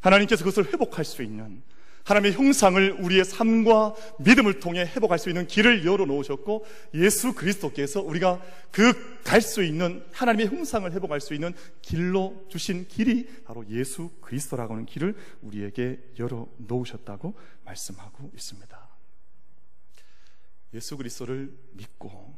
하나님께서 0.00 0.44
그것을 0.44 0.72
회복할 0.72 1.04
수 1.04 1.22
있는 1.22 1.62
하나님의 2.04 2.32
형상을 2.32 2.92
우리의 2.92 3.24
삶과 3.24 3.94
믿음을 4.20 4.60
통해 4.60 4.82
회복할 4.82 5.18
수 5.18 5.30
있는 5.30 5.46
길을 5.48 5.84
열어 5.84 6.04
놓으셨고 6.06 6.64
예수 6.94 7.34
그리스도께서 7.34 8.00
우리가 8.00 8.40
그 8.70 8.92
갈 9.24 9.40
수 9.40 9.62
있는 9.64 10.04
하나님의 10.12 10.46
형상을 10.48 10.90
회복할 10.92 11.20
수 11.20 11.34
있는 11.34 11.54
길로 11.80 12.44
주신 12.48 12.86
길이 12.86 13.26
바로 13.44 13.64
예수 13.68 14.10
그리스도라고 14.20 14.74
하는 14.74 14.86
길을 14.86 15.16
우리에게 15.42 16.00
열어 16.18 16.46
놓으셨다고 16.58 17.34
말씀하고 17.64 18.30
있습니다. 18.34 18.81
예수 20.74 20.96
그리스도를 20.96 21.56
믿고 21.72 22.36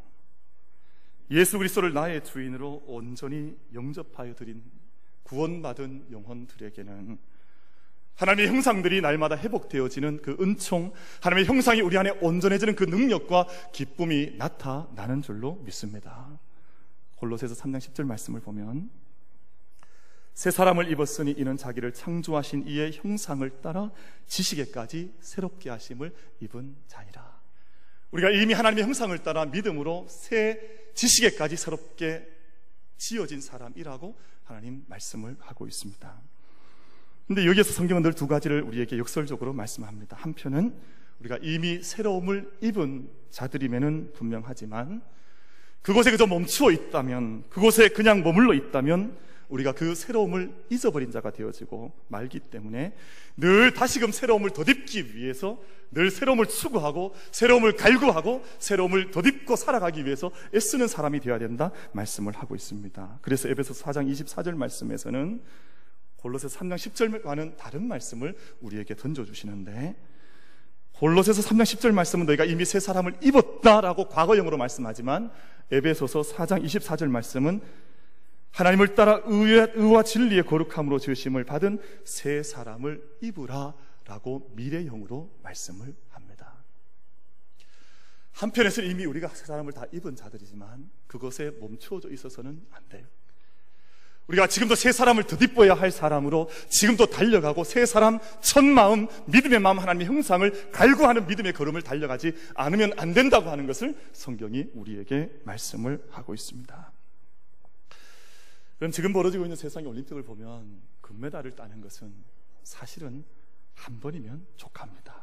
예수 1.31 1.59
그리스도를 1.59 1.93
나의 1.93 2.25
주인으로 2.25 2.85
온전히 2.87 3.57
영접하여 3.73 4.35
드린 4.35 4.63
구원받은 5.23 6.09
영혼들에게는 6.11 7.19
하나님의 8.17 8.49
형상들이 8.49 9.01
날마다 9.01 9.37
회복되어지는 9.37 10.23
그 10.23 10.37
은총, 10.41 10.93
하나님의 11.23 11.47
형상이 11.47 11.81
우리 11.81 11.99
안에 11.99 12.11
온전해지는 12.21 12.77
그 12.77 12.85
능력과 12.85 13.49
기쁨이 13.73 14.37
나타나는 14.37 15.23
줄로 15.23 15.57
믿습니다. 15.65 16.39
골로새서 17.17 17.55
3장 17.55 17.79
10절 17.79 18.07
말씀을 18.07 18.41
보면 18.41 18.91
새 20.35 20.51
사람을 20.51 20.91
입었으니 20.91 21.33
이는 21.33 21.57
자기를 21.57 21.93
창조하신 21.93 22.67
이의 22.67 22.93
형상을 22.93 23.49
따라 23.63 23.91
지식에까지 24.27 25.15
새롭게 25.21 25.71
하심을 25.71 26.15
입은 26.41 26.77
자니라. 26.87 27.34
우리가 28.15 28.31
이미 28.31 28.53
하나님의 28.55 28.85
형상을 28.85 29.17
따라 29.19 29.45
믿음으로 29.45 30.07
새 30.09 30.61
지식에까지 30.95 31.57
새롭게 31.57 32.25
지어진 32.97 33.41
사람이라고 33.41 34.17
하나님 34.45 34.85
말씀을 34.87 35.37
하고 35.41 35.67
있습니다. 35.67 36.23
근데 37.27 37.45
여기에서 37.47 37.73
성경은 37.73 38.03
늘 38.03 38.13
두 38.13 38.29
가지를 38.29 38.63
우리에게 38.63 38.99
역설적으로 38.99 39.53
말씀합니다. 39.53 40.17
한편은 40.21 40.75
우리가 41.21 41.39
이미 41.43 41.83
새로움을 41.83 42.53
입은 42.61 43.11
자들임에는 43.31 44.13
분명하지만 44.13 45.03
그곳에 45.83 46.13
그저 46.13 46.27
멈추어 46.29 46.71
있다면 46.71 47.49
그곳에 47.49 47.89
그냥 47.89 48.23
머물러 48.23 48.55
있다면 48.55 49.17
우리가 49.49 49.73
그 49.73 49.95
새로움을 49.95 50.53
잊어버린 50.71 51.11
자가 51.11 51.31
되어지고 51.31 51.93
말기 52.09 52.41
때문에 52.41 52.95
늘 53.37 53.73
다시금 53.73 54.13
새로움을 54.13 54.51
덧입기 54.51 55.15
위해서 55.15 55.61
늘 55.91 56.11
새로움을 56.11 56.47
추구하고 56.47 57.15
새로움을 57.31 57.77
갈구하고 57.77 58.45
새로움을 58.59 59.11
덧입고 59.11 59.57
살아가기 59.57 60.05
위해서 60.05 60.31
애쓰는 60.55 60.89
사람이 60.89 61.21
되어야 61.21 61.39
된다 61.39 61.71
말씀을 61.93 62.33
하고 62.35 62.55
있습니다. 62.55 63.19
그래서 63.23 63.49
에베소 63.49 63.75
4장 63.75 64.11
24절 64.11 64.57
말씀에서는 64.57 65.43
골로새 66.17 66.49
3장 66.49 66.77
10절과는 66.77 67.57
다른 67.57 67.87
말씀을 67.87 68.35
우리에게 68.61 68.95
던져주시는데 68.95 69.95
골로새서 70.95 71.43
3장 71.43 71.63
10절 71.63 71.93
말씀은 71.93 72.25
너희가 72.27 72.45
이미 72.45 72.65
새 72.65 72.81
사람을 72.81 73.17
입었다라고 73.21 74.09
과거형으로 74.09 74.57
말씀하지만 74.57 75.31
에베소서 75.71 76.23
4장 76.23 76.65
24절 76.65 77.09
말씀은 77.09 77.61
하나님을 78.55 78.95
따라 78.95 79.21
의와, 79.25 79.67
의와 79.75 80.05
진리의 80.05 80.45
거룩함으로 80.45 81.01
지으심을 81.01 81.43
받은 81.45 81.81
새 82.05 82.43
사람을 82.43 83.03
입으라 83.21 83.75
라고 84.05 84.51
미래형으로 84.55 85.41
말씀을 85.43 85.95
합니다. 86.11 86.65
한편에서는 88.33 88.89
이미 88.89 89.07
우리가 89.07 89.29
새 89.29 89.45
사람을 89.47 89.73
다 89.73 89.85
입은 89.93 90.15
자들이지만 90.15 90.89
그것에 91.09 91.51
멈추어져 91.61 92.11
있어서는 92.11 92.65
안 92.71 92.89
돼요. 92.89 93.05
우리가 94.29 94.47
지금도 94.47 94.77
새 94.77 94.93
사람을 94.93 95.25
덧입어야 95.25 95.75
할 95.75 95.91
사람으로 95.91 96.49
지금도 96.69 97.07
달려가고 97.07 97.65
새 97.65 97.85
사람 97.85 98.21
첫 98.41 98.65
마음, 98.65 99.09
믿음의 99.27 99.59
마음 99.59 99.81
하나님의 99.81 100.07
형상을 100.07 100.71
갈구하는 100.71 101.27
믿음의 101.27 101.53
걸음을 101.55 101.83
달려가지 101.83 102.33
않으면 102.55 102.93
안 102.99 103.13
된다고 103.13 103.51
하는 103.51 103.67
것을 103.67 103.97
성경이 104.13 104.69
우리에게 104.75 105.41
말씀을 105.45 106.07
하고 106.11 106.35
있습니다. 106.35 106.94
그럼 108.79 108.91
지금 108.91 109.13
벌어지고 109.13 109.45
있는 109.45 109.57
세상의 109.57 109.89
올림픽을 109.89 110.23
보면 110.23 110.81
금메달을 111.01 111.55
따는 111.57 111.81
것은 111.81 112.13
사실은 112.63 113.25
한 113.75 114.01
번이면 114.01 114.47
족합니다. 114.57 115.23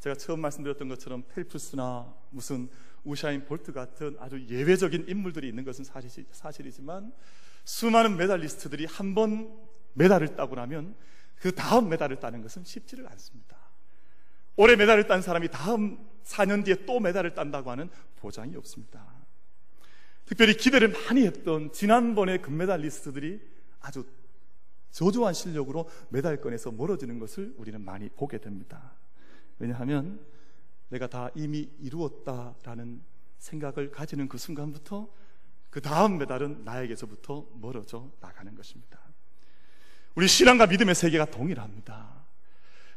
제가 0.00 0.14
처음 0.16 0.40
말씀드렸던 0.40 0.88
것처럼 0.88 1.24
펠프스나 1.28 2.14
무슨 2.30 2.70
우사인 3.04 3.44
볼트 3.44 3.72
같은 3.72 4.16
아주 4.18 4.46
예외적인 4.48 5.06
인물들이 5.08 5.48
있는 5.48 5.64
것은 5.64 5.84
사실이지만 6.32 7.12
수많은 7.64 8.16
메달리스트들이 8.16 8.86
한 8.86 9.14
번 9.14 9.70
메달을 9.94 10.36
따고 10.36 10.54
나면 10.54 10.94
그 11.36 11.54
다음 11.54 11.88
메달을 11.88 12.20
따는 12.20 12.42
것은 12.42 12.64
쉽지를 12.64 13.06
않습니다. 13.08 13.56
올해 14.56 14.76
메달을 14.76 15.06
딴 15.06 15.20
사람이 15.22 15.48
다음 15.48 16.08
4년 16.24 16.64
뒤에 16.64 16.84
또 16.86 17.00
메달을 17.00 17.34
딴다고 17.34 17.70
하는 17.70 17.90
보장이 18.16 18.56
없습니다. 18.56 19.09
특별히 20.30 20.56
기대를 20.56 20.92
많이 20.92 21.26
했던 21.26 21.72
지난번에 21.72 22.38
금메달리스트들이 22.38 23.40
아주 23.80 24.06
저조한 24.92 25.34
실력으로 25.34 25.90
메달권에서 26.10 26.70
멀어지는 26.70 27.18
것을 27.18 27.52
우리는 27.56 27.80
많이 27.80 28.08
보게 28.10 28.38
됩니다. 28.38 28.92
왜냐하면 29.58 30.24
내가 30.88 31.08
다 31.08 31.30
이미 31.34 31.68
이루었다라는 31.80 33.02
생각을 33.38 33.90
가지는 33.90 34.28
그 34.28 34.38
순간부터 34.38 35.12
그 35.68 35.80
다음 35.80 36.18
메달은 36.18 36.62
나에게서부터 36.64 37.48
멀어져 37.56 38.08
나가는 38.20 38.54
것입니다. 38.54 39.00
우리 40.14 40.28
신앙과 40.28 40.68
믿음의 40.68 40.94
세계가 40.94 41.24
동일합니다. 41.24 42.24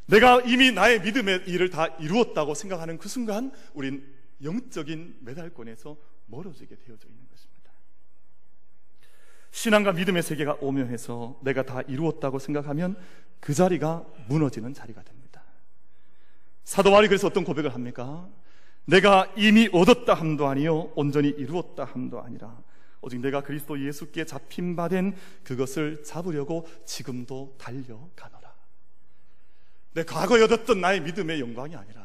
내가 0.06 0.40
이미 0.42 0.70
나의 0.70 1.00
믿음의 1.00 1.48
일을 1.48 1.70
다 1.70 1.86
이루었다고 1.98 2.54
생각하는 2.54 2.96
그 2.98 3.08
순간 3.08 3.50
우린 3.72 4.13
영적인 4.42 5.18
메달권에서 5.20 5.96
멀어지게 6.26 6.76
되어져 6.76 7.08
있는 7.08 7.26
것입니다. 7.28 7.70
신앙과 9.50 9.92
믿음의 9.92 10.22
세계가 10.22 10.58
오묘해서 10.60 11.38
내가 11.42 11.62
다 11.62 11.80
이루었다고 11.82 12.38
생각하면 12.38 12.96
그 13.40 13.54
자리가 13.54 14.04
무너지는 14.28 14.74
자리가 14.74 15.02
됩니다. 15.02 15.42
사도 16.64 16.90
바울이 16.90 17.08
그래서 17.08 17.26
어떤 17.28 17.44
고백을 17.44 17.74
합니까? 17.74 18.28
내가 18.86 19.32
이미 19.36 19.68
얻었다 19.72 20.12
함도 20.14 20.46
아니요 20.46 20.92
온전히 20.94 21.28
이루었다 21.28 21.84
함도 21.84 22.20
아니라 22.20 22.62
오직 23.00 23.20
내가 23.20 23.42
그리스도 23.42 23.78
예수께 23.84 24.24
잡힌 24.24 24.76
바 24.76 24.88
된 24.88 25.14
그것을 25.42 26.02
잡으려고 26.04 26.66
지금도 26.86 27.54
달려가노라. 27.58 28.54
내 29.92 30.02
과거에 30.04 30.42
얻었던 30.42 30.80
나의 30.80 31.00
믿음의 31.02 31.38
영광이 31.40 31.76
아니라 31.76 32.03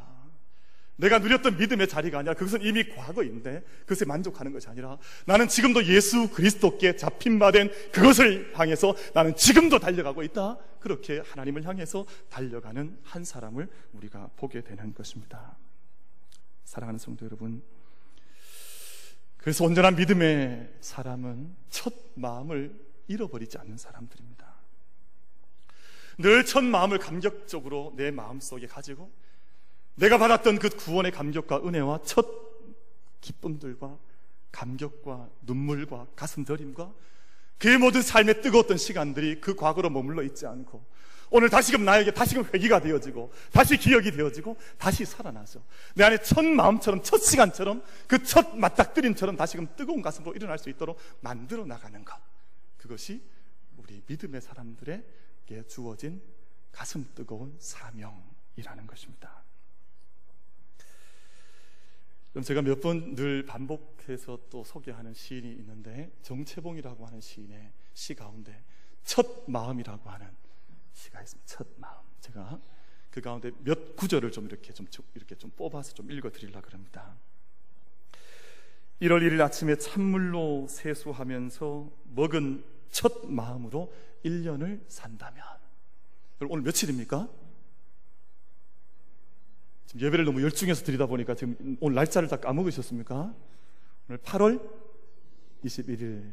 내가 1.00 1.20
누렸던 1.20 1.58
믿음의 1.58 1.88
자리가 1.88 2.20
아니라 2.20 2.34
그것은 2.34 2.62
이미 2.62 2.88
과거인데 2.90 3.64
그것에 3.82 4.04
만족하는 4.04 4.52
것이 4.52 4.68
아니라 4.68 4.98
나는 5.26 5.48
지금도 5.48 5.86
예수 5.86 6.30
그리스도께 6.30 6.98
잡힌 6.98 7.40
바 7.40 7.52
된 7.52 7.72
그것을 7.92 8.52
향해서 8.54 8.96
나는 9.14 9.36
지금도 9.36 9.80
달려가고 9.80 10.24
있다. 10.24 10.58
그렇게 10.82 11.20
하나님을 11.26 11.66
향해서 11.66 12.06
달려가는 12.30 13.00
한 13.04 13.24
사람을 13.24 13.70
우리가 13.94 14.30
보게 14.36 14.62
되는 14.62 14.94
것입니다. 14.94 15.58
사랑하는 16.66 17.00
성도 17.00 17.26
여러분, 17.26 17.64
그래서 19.38 19.64
온전한 19.64 19.96
믿음의 19.96 20.70
사람은 20.82 21.56
첫 21.70 21.94
마음을 22.16 22.76
잃어버리지 23.08 23.58
않는 23.58 23.78
사람들입니다. 23.78 24.48
늘 26.20 26.44
첫 26.44 26.64
마음을 26.64 27.00
감격적으로 27.00 27.94
내 27.96 28.12
마음 28.12 28.42
속에 28.42 28.68
가지고 28.68 29.10
내가 30.00 30.18
받았던 30.18 30.60
그 30.60 30.70
구원의 30.70 31.12
감격과 31.12 31.58
은혜와 31.58 32.00
첫 32.04 32.26
기쁨들과 33.20 33.98
감격과 34.52 35.30
눈물과 35.42 36.08
가슴 36.16 36.46
저림과 36.46 36.94
그의 37.58 37.78
모든 37.78 38.02
삶의 38.02 38.42
뜨거웠던 38.42 38.78
시간들이 38.78 39.42
그 39.42 39.56
과거로 39.56 39.90
머물러 39.90 40.24
있지 40.24 40.48
않고 40.48 40.84
오늘 41.32 41.50
다시금 41.50 41.84
나에게 41.84 42.14
다시금 42.14 42.46
회기가 42.54 42.80
되어지고 42.80 43.32
다시 43.52 43.78
기억이 43.78 44.12
되어지고 44.12 44.56
다시 44.78 45.04
살아나서 45.04 45.62
내 45.96 46.06
안에 46.06 46.20
첫 46.22 46.44
마음처럼 46.44 47.04
첫 47.04 47.18
시간처럼 47.18 47.84
그 48.08 48.24
첫 48.24 48.56
맞닥뜨림처럼 48.58 49.36
다시금 49.36 49.68
뜨거운 49.76 50.02
가슴으로 50.02 50.34
일어날 50.34 50.58
수 50.58 50.70
있도록 50.70 50.98
만들어 51.20 51.66
나가는 51.66 52.04
것 52.06 52.16
그것이 52.78 53.22
우리 53.78 54.02
믿음의 54.08 54.42
사람들에게 54.42 55.68
주어진 55.68 56.22
가슴 56.72 57.06
뜨거운 57.14 57.56
사명이라는 57.60 58.88
것입니다. 58.88 59.49
그럼 62.40 62.44
제가 62.46 62.62
몇 62.62 62.80
번 62.80 63.16
늘 63.16 63.46
반복해서 63.46 64.40
또 64.50 64.64
소개하는 64.64 65.14
시인이 65.14 65.52
있는데 65.56 66.10
정채봉이라고 66.22 67.06
하는 67.06 67.20
시인의 67.20 67.74
시 67.94 68.14
가운데 68.16 68.64
첫 69.04 69.44
마음이라고 69.48 70.10
하는 70.10 70.26
시가 70.94 71.22
있습니다. 71.22 71.46
첫 71.46 71.68
마음. 71.76 71.98
제가 72.22 72.62
그 73.12 73.20
가운데 73.20 73.52
몇 73.60 73.98
구절을 73.98 74.32
좀 74.32 74.46
이렇게 74.46 74.72
좀 74.72 74.88
이렇게 75.16 75.36
좀 75.36 75.52
뽑아서 75.52 75.94
좀 75.94 76.10
읽어 76.12 76.30
드리려 76.32 76.62
그럽니다. 76.62 77.18
1월 79.02 79.20
1일 79.22 79.42
아침에 79.42 79.76
찬물로 79.76 80.68
세수하면서 80.70 81.92
먹은 82.16 82.64
첫 82.90 83.30
마음으로 83.30 83.94
1년을 84.24 84.82
산다면 84.88 85.44
오늘 86.48 86.64
며칠입니까? 86.64 87.28
지금 89.90 90.02
예배를 90.06 90.26
너무 90.26 90.44
열중해서 90.44 90.86
드리다 90.86 91.08
보니까 91.08 91.34
지금 91.34 91.78
오늘 91.80 91.96
날짜를 91.96 92.30
다 92.30 92.36
까먹으셨습니까? 92.36 93.34
오늘 94.08 94.20
8월 94.20 94.62
21일. 95.66 96.32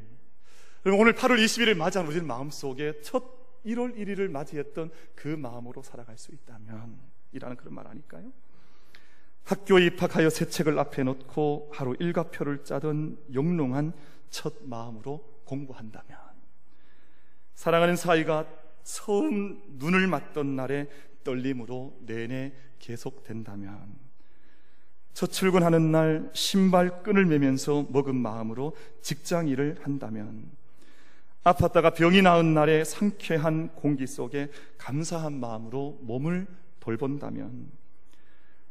그럼 0.83 1.01
오늘 1.01 1.15
8월 1.15 1.43
21일 1.43 1.75
맞이한 1.75 2.07
우리는 2.07 2.27
마음속에 2.27 3.01
첫 3.01 3.25
1월 3.65 3.97
1일을 3.97 4.29
맞이했던 4.29 4.91
그 5.15 5.29
마음으로 5.29 5.83
살아갈 5.83 6.19
수 6.19 6.33
있다면 6.33 6.99
이라는 7.33 7.57
그런 7.57 7.73
말 7.73 7.87
아닐까요? 7.87 8.31
학교에 9.45 9.87
입학하여 9.87 10.29
새 10.29 10.51
책을 10.51 10.79
앞에 10.79 11.03
놓고 11.05 11.71
하루 11.73 11.97
일과표를 11.99 12.63
짜던 12.63 13.17
영롱한 13.33 13.95
첫 14.29 14.53
마음으로 14.65 15.41
공부한다면 15.47 16.19
사랑하는 17.55 17.97
사이가 17.97 18.47
처음 18.83 19.63
눈을 19.79 20.09
맞던 20.09 20.57
날에 20.57 20.91
떨림으로 21.27 21.99
내내 22.07 22.53
계속된다면 22.79 23.95
첫 25.13 25.33
출근하는 25.33 25.91
날 25.91 26.31
신발 26.35 27.03
끈을 27.03 27.27
매면서 27.27 27.89
먹은 27.91 28.15
마음으로 28.15 28.77
직장 29.03 29.49
일을 29.49 29.79
한다면 29.83 30.45
아팠다가 31.43 31.95
병이 31.95 32.23
나은 32.23 32.55
날의 32.55 32.85
상쾌한 32.85 33.75
공기 33.75 34.07
속에 34.07 34.51
감사한 34.79 35.41
마음으로 35.41 35.99
몸을 36.03 36.47
돌본다면 36.81 37.71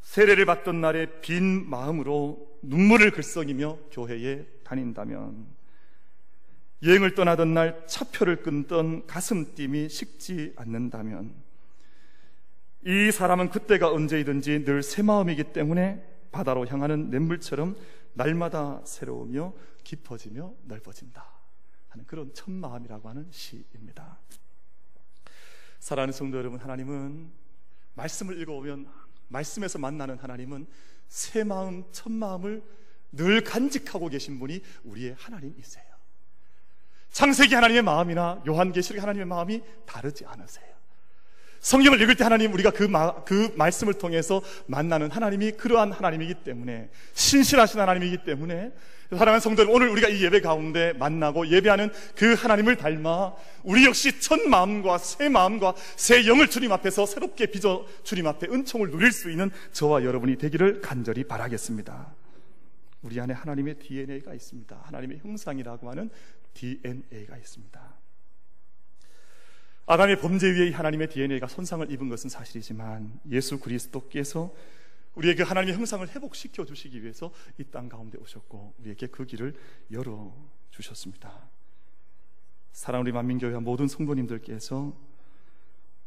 세례를 0.01 0.45
받던 0.45 0.79
날의 0.81 1.21
빈 1.21 1.69
마음으로 1.69 2.59
눈물을 2.61 3.11
글썽이며 3.11 3.79
교회에 3.91 4.45
다닌다면 4.63 5.47
여행을 6.83 7.15
떠나던 7.15 7.53
날 7.53 7.83
차표를 7.87 8.43
끊던 8.43 9.07
가슴 9.07 9.55
띠이 9.55 9.89
식지 9.89 10.53
않는다면 10.55 11.44
이 12.85 13.11
사람은 13.11 13.49
그때가 13.49 13.91
언제이든지 13.91 14.63
늘 14.63 14.81
새 14.83 15.01
마음이기 15.01 15.45
때문에 15.53 16.03
바다로 16.31 16.67
향하는 16.67 17.09
냇물처럼 17.09 17.75
날마다 18.13 18.81
새로우며 18.85 19.53
깊어지며 19.83 20.53
넓어진다. 20.65 21.25
하는 21.89 22.05
그런 22.05 22.31
첫 22.33 22.51
마음이라고 22.51 23.09
하는 23.09 23.27
시입니다. 23.31 24.19
사랑하는 25.79 26.13
성도 26.13 26.37
여러분, 26.37 26.59
하나님은 26.59 27.31
말씀을 27.95 28.39
읽어오면 28.41 28.87
말씀에서 29.29 29.79
만나는 29.79 30.17
하나님은 30.17 30.67
새 31.07 31.43
마음, 31.43 31.85
첫 31.91 32.11
마음을 32.11 32.63
늘 33.11 33.43
간직하고 33.43 34.09
계신 34.09 34.39
분이 34.39 34.61
우리의 34.83 35.15
하나님이세요. 35.17 35.85
창세기 37.11 37.55
하나님의 37.55 37.81
마음이나 37.83 38.43
요한계시록 38.45 39.01
하나님의 39.01 39.25
마음이 39.25 39.63
다르지 39.85 40.25
않으세요. 40.25 40.74
성경을 41.65 41.99
읽을 41.99 42.13
때 42.13 42.23
하나님 42.23 42.53
우리가 42.53 42.69
그, 42.69 42.83
마, 42.83 43.23
그 43.23 43.51
말씀을 43.55 43.95
통해서 43.95 44.43
만나는 44.67 45.09
하나님이 45.09 45.53
그러한 45.53 45.91
하나님이기 45.91 46.35
때문에 46.43 46.89
신실하신 47.13 47.79
하나님이기 47.79 48.23
때문에 48.23 48.71
사랑하는 49.09 49.39
성도들 49.39 49.73
오늘 49.73 49.89
우리가 49.89 50.07
이 50.07 50.23
예배 50.23 50.41
가운데 50.41 50.93
만나고 50.93 51.47
예배하는 51.47 51.89
그 52.15 52.35
하나님을 52.35 52.75
닮아 52.75 53.33
우리 53.63 53.83
역시 53.83 54.19
첫 54.21 54.41
마음과 54.41 54.99
새 54.99 55.27
마음과 55.27 55.73
새 55.95 56.27
영을 56.27 56.51
주님 56.51 56.71
앞에서 56.71 57.07
새롭게 57.07 57.47
빚어 57.47 57.83
주님 58.03 58.27
앞에 58.27 58.45
은총을 58.45 58.91
누릴 58.91 59.11
수 59.11 59.31
있는 59.31 59.49
저와 59.73 60.03
여러분이 60.03 60.37
되기를 60.37 60.81
간절히 60.81 61.23
바라겠습니다. 61.23 62.13
우리 63.01 63.19
안에 63.19 63.33
하나님의 63.33 63.79
DNA가 63.79 64.35
있습니다. 64.35 64.81
하나님의 64.83 65.17
형상이라고 65.17 65.89
하는 65.89 66.11
DNA가 66.53 67.37
있습니다. 67.37 67.94
아담의 69.87 70.19
범죄 70.19 70.47
위에 70.51 70.71
하나님의 70.71 71.09
DNA가 71.09 71.47
손상을 71.47 71.91
입은 71.91 72.09
것은 72.09 72.29
사실이지만 72.29 73.19
예수 73.29 73.59
그리스도께서 73.59 74.53
우리에게 75.13 75.43
하나님의 75.43 75.75
형상을 75.75 76.07
회복시켜 76.09 76.65
주시기 76.65 77.01
위해서 77.03 77.31
이 77.59 77.63
땅 77.63 77.87
가운데 77.87 78.17
오셨고 78.17 78.73
우리에게 78.79 79.07
그 79.07 79.25
길을 79.25 79.53
열어 79.91 80.35
주셨습니다. 80.71 81.31
사랑 82.71 83.01
우리 83.01 83.11
만민교회 83.11 83.57
모든 83.59 83.87
성도님들께서 83.87 84.93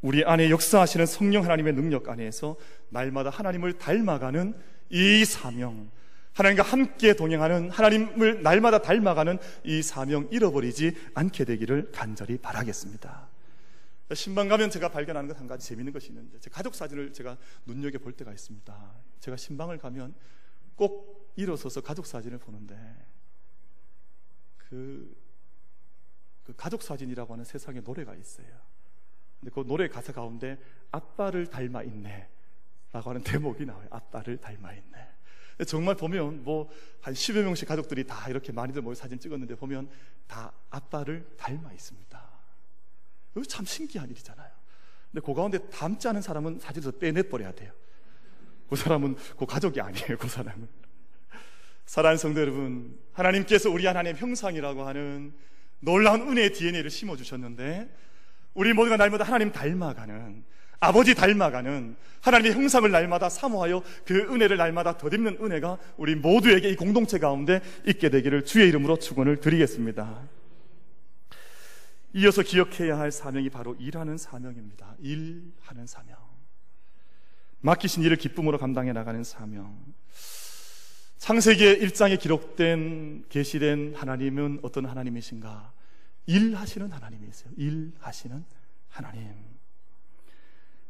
우리 0.02 0.24
안에 0.24 0.50
역사하시는 0.50 1.06
성령 1.06 1.44
하나님의 1.44 1.72
능력 1.72 2.08
안에서 2.08 2.56
날마다 2.90 3.30
하나님을 3.30 3.78
닮아가는 3.78 4.54
이 4.90 5.24
사명, 5.24 5.90
하나님과 6.34 6.62
함께 6.62 7.14
동행하는 7.14 7.70
하나님을 7.70 8.42
날마다 8.42 8.82
닮아가는 8.82 9.38
이 9.64 9.82
사명 9.82 10.28
잃어버리지 10.30 10.94
않게 11.14 11.44
되기를 11.44 11.90
간절히 11.92 12.38
바라겠습니다. 12.38 13.27
신방 14.14 14.48
가면 14.48 14.70
제가 14.70 14.90
발견하는 14.90 15.28
것 15.28 15.38
한 15.38 15.46
가지 15.46 15.66
재밌는 15.66 15.92
것이 15.92 16.08
있는데 16.08 16.38
제 16.40 16.50
가족 16.50 16.74
사진을 16.74 17.12
제가 17.12 17.36
눈여겨 17.66 17.98
볼 17.98 18.12
때가 18.12 18.32
있습니다. 18.32 18.94
제가 19.20 19.36
신방을 19.36 19.78
가면 19.78 20.14
꼭 20.76 21.32
일어서서 21.36 21.80
가족 21.82 22.06
사진을 22.06 22.38
보는데 22.38 22.76
그, 24.56 25.16
그 26.44 26.54
가족 26.56 26.82
사진이라고 26.82 27.32
하는 27.32 27.44
세상에 27.44 27.80
노래가 27.80 28.14
있어요. 28.14 28.46
근데 29.40 29.52
그 29.54 29.64
노래 29.66 29.88
가사 29.88 30.12
가운데 30.12 30.58
아빠를 30.90 31.46
닮아 31.46 31.82
있네 31.84 32.28
라고 32.92 33.10
하는 33.10 33.22
대목이 33.22 33.66
나와요. 33.66 33.86
아빠를 33.90 34.38
닮아 34.38 34.72
있네. 34.72 35.08
정말 35.66 35.96
보면 35.96 36.44
뭐 36.44 36.70
한 37.08 37.14
10여 37.14 37.42
명씩 37.42 37.66
가족들이 37.66 38.06
다 38.06 38.28
이렇게 38.28 38.52
많이들 38.52 38.82
모여 38.82 38.94
사진 38.94 39.18
찍었는데 39.18 39.54
보면 39.54 39.88
다 40.26 40.52
아빠를 40.70 41.26
닮아 41.36 41.72
있습니다. 41.72 42.27
이거 43.38 43.48
참 43.48 43.64
신기한 43.64 44.10
일이잖아요. 44.10 44.48
근데 45.10 45.24
그 45.24 45.34
가운데 45.34 45.58
닮지 45.70 46.08
않은 46.08 46.22
사람은 46.22 46.60
사진에서 46.60 46.92
빼내버려야 46.92 47.52
돼요. 47.52 47.72
그 48.68 48.76
사람은 48.76 49.16
그 49.38 49.46
가족이 49.46 49.80
아니에요. 49.80 50.18
그 50.18 50.28
사람은. 50.28 50.68
사랑하는 51.86 52.18
성도 52.18 52.40
여러분, 52.40 52.98
하나님께서 53.12 53.70
우리 53.70 53.86
하나님 53.86 54.14
형상이라고 54.14 54.82
하는 54.82 55.32
놀라운 55.80 56.22
은혜의 56.28 56.52
DNA를 56.52 56.90
심어주셨는데 56.90 57.88
우리 58.54 58.72
모두가 58.72 58.96
날마다 58.96 59.24
하나님 59.24 59.52
닮아가는 59.52 60.44
아버지 60.80 61.14
닮아가는 61.14 61.96
하나님의 62.20 62.52
형상을 62.52 62.90
날마다 62.90 63.28
사모하여 63.28 63.82
그 64.04 64.14
은혜를 64.32 64.56
날마다 64.56 64.96
덧입는 64.96 65.38
은혜가 65.40 65.78
우리 65.96 66.14
모두에게 66.14 66.68
이 66.70 66.76
공동체 66.76 67.18
가운데 67.18 67.60
있게 67.86 68.10
되기를 68.10 68.44
주의 68.44 68.68
이름으로 68.68 68.98
축원을 68.98 69.38
드리겠습니다. 69.38 70.28
이어서 72.14 72.42
기억해야 72.42 72.98
할 72.98 73.12
사명이 73.12 73.50
바로 73.50 73.74
일하는 73.78 74.16
사명입니다. 74.16 74.96
일하는 75.00 75.86
사명. 75.86 76.16
맡기신 77.60 78.02
일을 78.02 78.16
기쁨으로 78.16 78.58
감당해 78.58 78.92
나가는 78.92 79.22
사명. 79.24 79.76
창세기의 81.18 81.80
1장에 81.80 82.18
기록된 82.18 83.24
계시된 83.28 83.94
하나님은 83.96 84.60
어떤 84.62 84.86
하나님이신가? 84.86 85.72
일하시는 86.26 86.92
하나님이세요. 86.92 87.52
일하시는 87.56 88.44
하나님. 88.88 89.34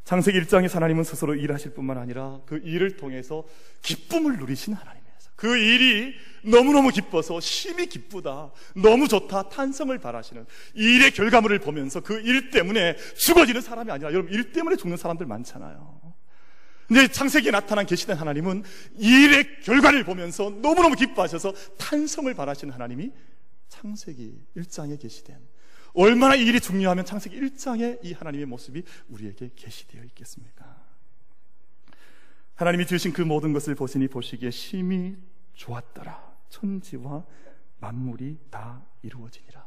창세기 0.04 0.40
1장의 0.40 0.70
하나님은 0.70 1.04
스스로 1.04 1.34
일하실 1.34 1.74
뿐만 1.74 1.98
아니라 1.98 2.40
그 2.46 2.58
일을 2.58 2.96
통해서 2.96 3.44
기쁨을 3.82 4.38
누리신 4.38 4.74
하나님이에요. 4.74 5.07
그 5.38 5.56
일이 5.56 6.16
너무너무 6.42 6.90
기뻐서 6.90 7.38
심히 7.38 7.86
기쁘다, 7.86 8.50
너무 8.74 9.06
좋다, 9.06 9.48
탄성을 9.48 9.96
바라시는 9.96 10.44
일의 10.74 11.12
결과물을 11.12 11.60
보면서 11.60 12.00
그 12.00 12.20
일 12.20 12.50
때문에 12.50 12.96
죽어지는 13.16 13.60
사람이 13.60 13.88
아니라 13.92 14.12
여러분 14.12 14.32
일 14.32 14.50
때문에 14.50 14.74
죽는 14.74 14.96
사람들 14.96 15.26
많잖아요. 15.26 16.00
근데 16.88 17.06
창세기에 17.06 17.52
나타난 17.52 17.86
계시된 17.86 18.16
하나님은 18.16 18.64
일의 18.98 19.60
결과를 19.60 20.02
보면서 20.02 20.50
너무너무 20.50 20.96
기뻐하셔서 20.96 21.52
탄성을 21.76 22.32
바라시는 22.34 22.74
하나님이 22.74 23.12
창세기 23.68 24.34
1장에 24.56 25.00
계시된 25.00 25.38
얼마나 25.94 26.34
이 26.34 26.44
일이 26.44 26.58
중요하면 26.58 27.04
창세기 27.04 27.38
1장에 27.40 28.00
이 28.02 28.12
하나님의 28.12 28.46
모습이 28.46 28.82
우리에게 29.08 29.50
계시되어 29.54 30.02
있겠습니까? 30.02 30.82
하나님이 32.56 32.86
지으신 32.86 33.12
그 33.12 33.22
모든 33.22 33.52
것을 33.52 33.76
보시니 33.76 34.08
보시기에 34.08 34.50
심히 34.50 35.16
좋았더라. 35.58 36.36
천지와 36.48 37.24
만물이 37.80 38.38
다 38.50 38.86
이루어지니라. 39.02 39.66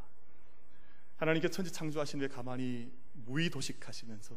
하나님께 1.17 1.49
천지 1.49 1.71
창조하신 1.71 2.21
후에 2.21 2.27
가만히 2.27 2.91
무의 3.13 3.49
도식하시면서 3.49 4.35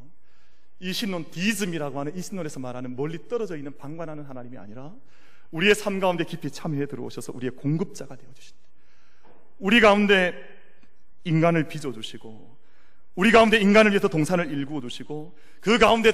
이 0.80 0.92
신론 0.92 1.30
디즘이라고 1.30 1.98
하는 1.98 2.14
이 2.14 2.20
신론에서 2.20 2.60
말하는 2.60 2.96
멀리 2.96 3.26
떨어져 3.28 3.56
있는 3.56 3.76
방관하는 3.78 4.24
하나님이 4.24 4.58
아니라 4.58 4.94
우리의 5.50 5.74
삶 5.74 6.00
가운데 6.00 6.24
깊이 6.24 6.50
참여해 6.50 6.86
들어오셔서 6.86 7.32
우리의 7.32 7.52
공급자가 7.52 8.16
되어 8.16 8.32
주신다. 8.34 8.60
우리 9.58 9.80
가운데 9.80 10.34
인간을 11.22 11.68
빚어 11.68 11.92
주시고 11.92 12.58
우리 13.14 13.30
가운데 13.30 13.58
인간을 13.58 13.92
위해서 13.92 14.08
동산을 14.08 14.50
일구어 14.50 14.80
두시고 14.80 15.38
그 15.60 15.78
가운데 15.78 16.12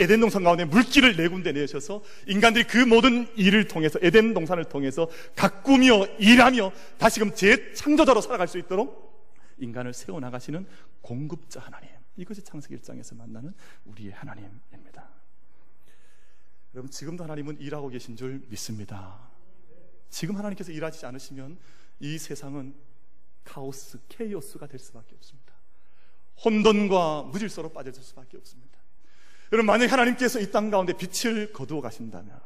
에덴 0.00 0.20
동산 0.20 0.42
가운데 0.42 0.64
물길을 0.64 1.16
네 1.16 1.28
군데 1.28 1.52
내셔서 1.52 2.02
인간들이 2.26 2.64
그 2.64 2.78
모든 2.78 3.28
일을 3.36 3.68
통해서 3.68 3.98
에덴 4.02 4.34
동산을 4.34 4.64
통해서 4.64 5.08
가꾸며 5.36 6.06
일하며 6.18 6.72
다시금 6.98 7.34
재창조자로 7.34 8.20
살아갈 8.20 8.48
수 8.48 8.58
있도록 8.58 9.10
인간을 9.58 9.92
세워 9.92 10.20
나가시는 10.20 10.66
공급자 11.02 11.60
하나님. 11.60 11.88
이것이 12.16 12.42
창세기 12.42 12.76
1장에서 12.76 13.16
만나는 13.16 13.52
우리의 13.84 14.12
하나님입니다. 14.12 15.08
여러분 16.74 16.90
지금도 16.90 17.24
하나님은 17.24 17.60
일하고 17.60 17.88
계신 17.88 18.16
줄 18.16 18.42
믿습니다. 18.48 19.30
지금 20.08 20.36
하나님께서 20.36 20.72
일하지 20.72 21.04
않으시면 21.06 21.58
이 22.00 22.18
세상은 22.18 22.74
카오스, 23.44 23.98
케이오스가 24.08 24.66
될 24.66 24.78
수밖에 24.78 25.14
없습니다. 25.16 25.54
혼돈과 26.44 27.24
무질서로 27.24 27.70
빠져들 27.70 28.02
수밖에 28.02 28.36
없습니다. 28.36 28.69
여러분, 29.52 29.66
만약 29.66 29.90
하나님께서 29.92 30.40
이 30.40 30.50
땅 30.50 30.70
가운데 30.70 30.92
빛을 30.92 31.52
거두어 31.52 31.80
가신다면, 31.80 32.38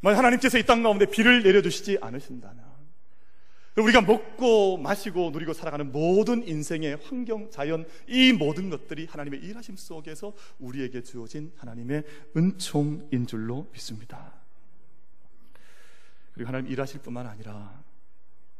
만약 0.00 0.18
하나님께서 0.18 0.58
이 0.58 0.64
땅 0.64 0.82
가운데 0.82 1.06
비를 1.06 1.42
내려주시지 1.42 1.98
않으신다면, 2.00 2.64
우리가 3.76 4.00
먹고 4.00 4.78
마시고 4.78 5.30
누리고 5.32 5.52
살아가는 5.52 5.92
모든 5.92 6.48
인생의 6.48 6.96
환경, 7.04 7.50
자연, 7.50 7.86
이 8.08 8.32
모든 8.32 8.70
것들이 8.70 9.04
하나님의 9.04 9.40
일하심 9.40 9.76
속에서 9.76 10.32
우리에게 10.58 11.02
주어진 11.02 11.52
하나님의 11.58 12.04
은총인 12.34 13.26
줄로 13.26 13.68
믿습니다. 13.74 14.32
그리고 16.32 16.48
하나님 16.48 16.72
일하실 16.72 17.02
뿐만 17.02 17.26
아니라 17.26 17.82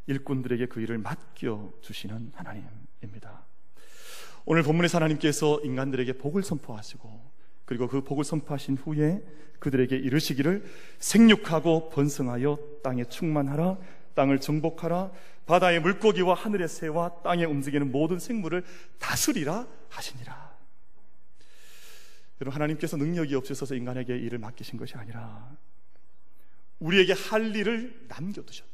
일꾼들에게 0.07 0.67
그 0.67 0.83
일을 0.83 0.99
맡겨 0.99 1.73
주시는 1.81 2.33
하나님입니다. 2.35 3.46
오늘 4.49 4.63
본문에서 4.63 4.99
하나님께서 4.99 5.61
인간들에게 5.65 6.15
복을 6.15 6.45
선포하시고 6.45 7.37
그리고 7.65 7.89
그 7.89 8.03
복을 8.03 8.23
선포하신 8.23 8.77
후에 8.77 9.21
그들에게 9.59 9.97
이르시기를 9.97 10.65
생육하고 10.99 11.91
번성하여 11.91 12.59
땅에 12.83 13.05
충만하라 13.05 13.77
땅을 14.15 14.41
정복하라 14.41 15.11
바다의 15.47 15.81
물고기와 15.81 16.35
하늘의 16.35 16.69
새와 16.69 17.23
땅에 17.23 17.45
움직이는 17.45 17.91
모든 17.91 18.19
생물을 18.19 18.65
다스리라 18.99 19.67
하시니라. 19.89 20.57
여러분 22.41 22.55
하나님께서 22.55 22.97
능력이 22.97 23.35
없으셔서 23.35 23.75
인간에게 23.75 24.17
일을 24.17 24.39
맡기신 24.39 24.79
것이 24.79 24.95
아니라 24.97 25.57
우리에게 26.79 27.15
할 27.15 27.55
일을 27.55 28.07
남겨두셨다. 28.09 28.71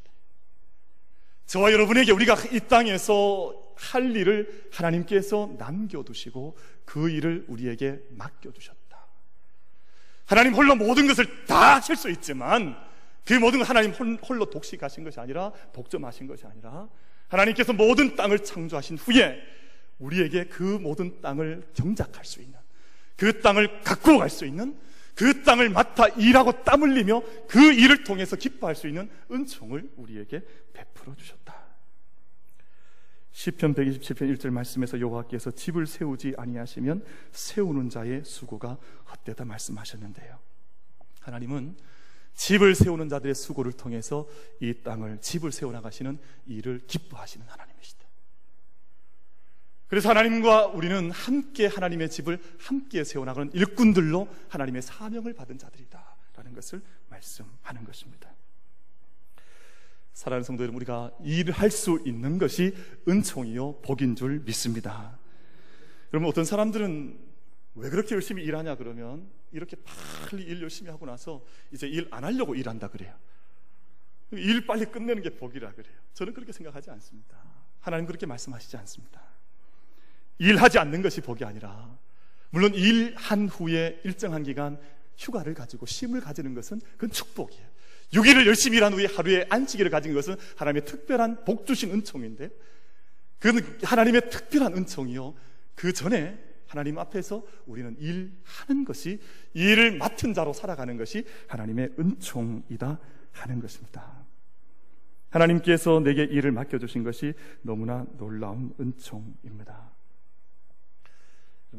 저와 1.47 1.73
여러분에게 1.73 2.13
우리가 2.13 2.37
이 2.53 2.61
땅에서 2.61 3.62
할 3.77 4.15
일을 4.15 4.69
하나님께서 4.73 5.55
남겨두시고 5.59 6.57
그 6.85 7.11
일을 7.11 7.45
우리에게 7.49 8.01
맡겨두셨다. 8.11 8.83
하나님 10.27 10.55
홀로 10.55 10.75
모든 10.75 11.07
것을 11.07 11.45
다 11.47 11.77
하실 11.77 11.97
수 11.97 12.11
있지만 12.11 12.77
그 13.25 13.35
모든 13.35 13.59
걸 13.59 13.69
하나님 13.69 13.93
홀로 13.93 14.51
독식하신 14.51 15.05
것이 15.05 15.21
아니라 15.21 15.53
독점하신 15.73 16.27
것이 16.27 16.47
아니라 16.47 16.89
하나님께서 17.29 17.73
모든 17.73 18.17
땅을 18.17 18.41
창조하신 18.41 18.99
후에 18.99 19.41
우리에게 19.99 20.47
그 20.47 20.63
모든 20.63 21.21
땅을 21.21 21.69
경작할 21.75 22.25
수 22.25 22.41
있는 22.41 22.59
그 23.17 23.41
땅을 23.41 23.83
갖고 23.83 24.19
갈 24.19 24.29
수 24.29 24.45
있는 24.45 24.77
그 25.15 25.43
땅을 25.43 25.69
맡아 25.69 26.09
일하고 26.09 26.65
땀 26.65 26.83
흘리며 26.83 27.23
그 27.47 27.73
일을 27.73 28.05
통해서 28.05 28.37
기뻐할 28.37 28.75
수 28.75 28.89
있는 28.89 29.11
은총을 29.31 29.91
우리에게 29.97 30.43
베풀어 30.73 31.15
주셨다. 31.15 31.62
시편 33.33 33.75
127편 33.75 34.37
1절 34.37 34.51
말씀에서 34.51 35.01
여호와께서 35.01 35.51
집을 35.53 35.87
세우지 35.87 36.35
아니하시면 36.37 37.05
세우는 37.33 37.91
자의 37.91 38.23
수고가 38.25 38.79
헛되다 39.11 39.45
말씀하셨는데요. 39.45 40.39
하나님은 41.21 41.77
집을 42.35 42.75
세우는 42.75 43.09
자들의 43.09 43.35
수고를 43.35 43.73
통해서 43.73 44.29
이 44.61 44.75
땅을 44.83 45.21
집을 45.21 45.53
세워 45.53 45.73
나가시는 45.73 46.19
일을 46.47 46.81
기뻐하시는 46.87 47.47
하나님이시다. 47.47 48.03
그래서 49.89 50.09
하나님과 50.09 50.69
우리는 50.69 51.11
함께 51.11 51.67
하나님의 51.67 52.11
집을 52.11 52.43
함께 52.59 53.05
세워 53.05 53.25
나가는 53.25 53.53
일꾼들로 53.53 54.29
하나님의 54.49 54.83
사명을 54.83 55.35
받은 55.35 55.59
자들이다라는 55.59 56.55
것을 56.55 56.83
말씀하는 57.11 57.85
것입니다. 57.85 58.35
사랑하는 60.15 60.45
성도 60.45 60.63
여러분, 60.63 60.77
우리가 60.77 61.11
일을 61.23 61.53
할 61.55 61.71
수 61.71 62.03
있는 62.05 62.39
것이 62.39 62.75
은총이요 63.09 63.81
복인 63.81 64.15
줄 64.15 64.41
믿습니다. 64.41 65.19
여러분 66.13 66.29
어떤 66.29 66.45
사람들은 66.45 67.19
왜 67.77 67.89
그렇게 67.89 68.15
열심히 68.15 68.45
일하냐 68.45 68.77
그러면 68.77 69.31
이렇게 69.51 69.77
빨리 70.31 70.43
일 70.43 70.61
열심히 70.61 70.91
하고 70.91 71.07
나서 71.07 71.43
이제 71.73 71.89
일 71.89 72.07
안 72.11 72.25
하려고 72.25 72.55
일한다 72.55 72.89
그래요. 72.89 73.15
일 74.33 74.67
빨리 74.67 74.85
끝내는 74.85 75.23
게 75.23 75.31
복이라 75.31 75.73
그래요. 75.73 75.95
저는 76.13 76.35
그렇게 76.35 76.53
생각하지 76.53 76.91
않습니다. 76.91 77.37
하나님 77.81 78.07
그렇게 78.07 78.27
말씀하시지 78.27 78.77
않습니다. 78.77 79.23
일하지 80.39 80.79
않는 80.79 81.01
것이 81.01 81.23
복이 81.23 81.45
아니라 81.45 81.97
물론 82.51 82.75
일한 82.75 83.49
후에 83.49 84.01
일정한 84.05 84.43
기간 84.43 84.79
휴가를 85.17 85.55
가지고 85.55 85.87
쉼을 85.87 86.21
가지는 86.21 86.53
것은 86.55 86.81
그건 86.93 87.11
축복이에요. 87.11 87.72
6일을 88.13 88.47
열심히 88.47 88.77
일한 88.77 88.93
후에 88.93 89.07
하루에 89.07 89.47
안식일을 89.49 89.91
가진 89.91 90.13
것은 90.15 90.37
하나님의 90.57 90.85
특별한 90.85 91.45
복 91.45 91.67
주신 91.67 91.91
은총인데 91.93 92.51
그건 93.39 93.79
하나님의 93.83 94.31
특별한 94.31 94.77
은총이요. 94.77 95.35
그 95.75 95.93
전에 95.93 96.39
하나님 96.67 96.99
앞에서 96.99 97.45
우리는 97.67 97.97
일하는 97.99 98.85
것이 98.87 99.21
일을 99.53 99.99
맡은 99.99 100.33
자로 100.33 100.53
살아가는 100.53 100.97
것이 100.97 101.27
하나님의 101.49 101.95
은총이다 101.99 102.99
하는 103.33 103.61
것입니다. 103.61 104.25
하나님께서 105.31 106.01
내게 106.01 106.25
일을 106.25 106.53
맡겨주신 106.53 107.03
것이 107.03 107.35
너무나 107.63 108.07
놀라운 108.19 108.75
은총입니다. 108.79 109.91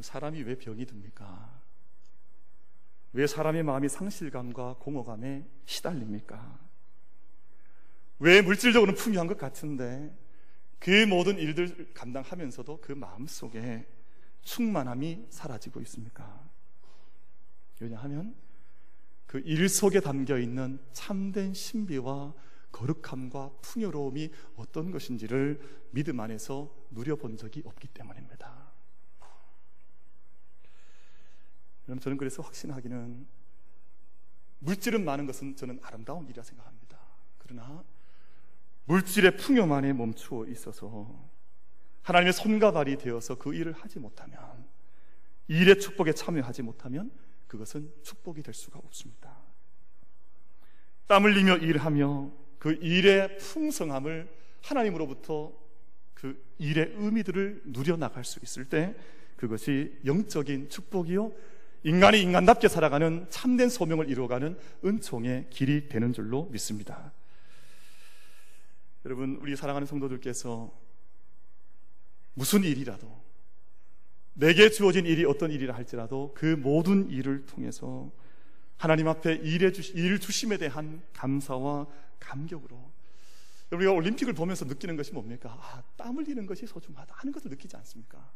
사람이 0.01 0.41
왜 0.41 0.55
병이 0.57 0.85
듭니까? 0.85 1.62
왜 3.13 3.27
사람의 3.27 3.63
마음이 3.63 3.89
상실감과 3.89 4.77
공허감에 4.79 5.45
시달립니까? 5.65 6.59
왜 8.19 8.41
물질적으로는 8.41 8.95
풍요한 8.97 9.27
것 9.27 9.37
같은데 9.37 10.15
그 10.79 11.05
모든 11.05 11.37
일들 11.37 11.93
감당하면서도 11.93 12.81
그 12.81 12.91
마음 12.91 13.27
속에 13.27 13.87
충만함이 14.41 15.27
사라지고 15.29 15.79
있습니까? 15.81 16.49
왜냐하면 17.79 18.35
그 19.27 19.41
일 19.45 19.67
속에 19.67 19.99
담겨 19.99 20.37
있는 20.37 20.79
참된 20.91 21.53
신비와 21.55 22.35
거룩함과 22.71 23.51
풍요로움이 23.61 24.31
어떤 24.55 24.91
것인지를 24.91 25.59
믿음 25.91 26.19
안에서 26.19 26.71
누려본 26.91 27.37
적이 27.37 27.63
없기 27.65 27.87
때문입니다. 27.89 28.62
여러분 31.87 31.99
저는 32.01 32.17
그래서 32.17 32.41
확신하기는 32.41 33.27
물질은 34.59 35.03
많은 35.03 35.25
것은 35.25 35.55
저는 35.55 35.79
아름다운 35.83 36.25
일이라 36.25 36.43
생각합니다. 36.43 36.97
그러나 37.37 37.83
물질의 38.85 39.37
풍요 39.37 39.65
만에 39.65 39.93
멈추어 39.93 40.45
있어서 40.47 41.29
하나님의 42.03 42.33
손과 42.33 42.71
발이 42.71 42.97
되어서 42.97 43.35
그 43.35 43.53
일을 43.53 43.73
하지 43.73 43.99
못하면 43.99 44.39
일의 45.47 45.79
축복에 45.79 46.13
참여하지 46.13 46.61
못하면 46.61 47.11
그것은 47.47 47.93
축복이 48.03 48.41
될 48.41 48.53
수가 48.53 48.79
없습니다. 48.79 49.37
땀 51.07 51.23
흘리며 51.23 51.57
일하며 51.57 52.31
그 52.59 52.73
일의 52.81 53.37
풍성함을 53.37 54.33
하나님으로부터 54.61 55.53
그 56.13 56.41
일의 56.57 56.93
의미들을 56.95 57.63
누려 57.65 57.97
나갈 57.97 58.23
수 58.23 58.39
있을 58.41 58.65
때 58.65 58.95
그것이 59.35 59.99
영적인 60.05 60.69
축복이요 60.69 61.33
인간이 61.83 62.21
인간답게 62.21 62.69
살아가는 62.69 63.27
참된 63.29 63.69
소명을 63.69 64.09
이루어가는 64.09 64.57
은총의 64.85 65.47
길이 65.49 65.89
되는 65.89 66.13
줄로 66.13 66.45
믿습니다. 66.51 67.11
여러분, 69.05 69.37
우리 69.41 69.55
사랑하는 69.55 69.85
성도들께서 69.85 70.71
무슨 72.35 72.63
일이라도 72.63 73.21
내게 74.33 74.69
주어진 74.69 75.05
일이 75.05 75.25
어떤 75.25 75.51
일이라 75.51 75.75
할지라도 75.75 76.33
그 76.35 76.45
모든 76.45 77.09
일을 77.09 77.45
통해서 77.45 78.11
하나님 78.77 79.07
앞에 79.07 79.35
일해 79.35 79.71
주시, 79.71 79.93
일 79.93 80.19
주심에 80.19 80.57
대한 80.57 81.03
감사와 81.13 81.87
감격으로 82.19 82.91
우리가 83.71 83.91
올림픽을 83.91 84.33
보면서 84.33 84.65
느끼는 84.65 84.95
것이 84.95 85.13
뭡니까? 85.13 85.57
아, 85.59 85.83
땀 85.97 86.17
흘리는 86.17 86.45
것이 86.45 86.65
소중하다 86.65 87.13
하는 87.15 87.33
것을 87.33 87.49
느끼지 87.51 87.75
않습니까? 87.77 88.31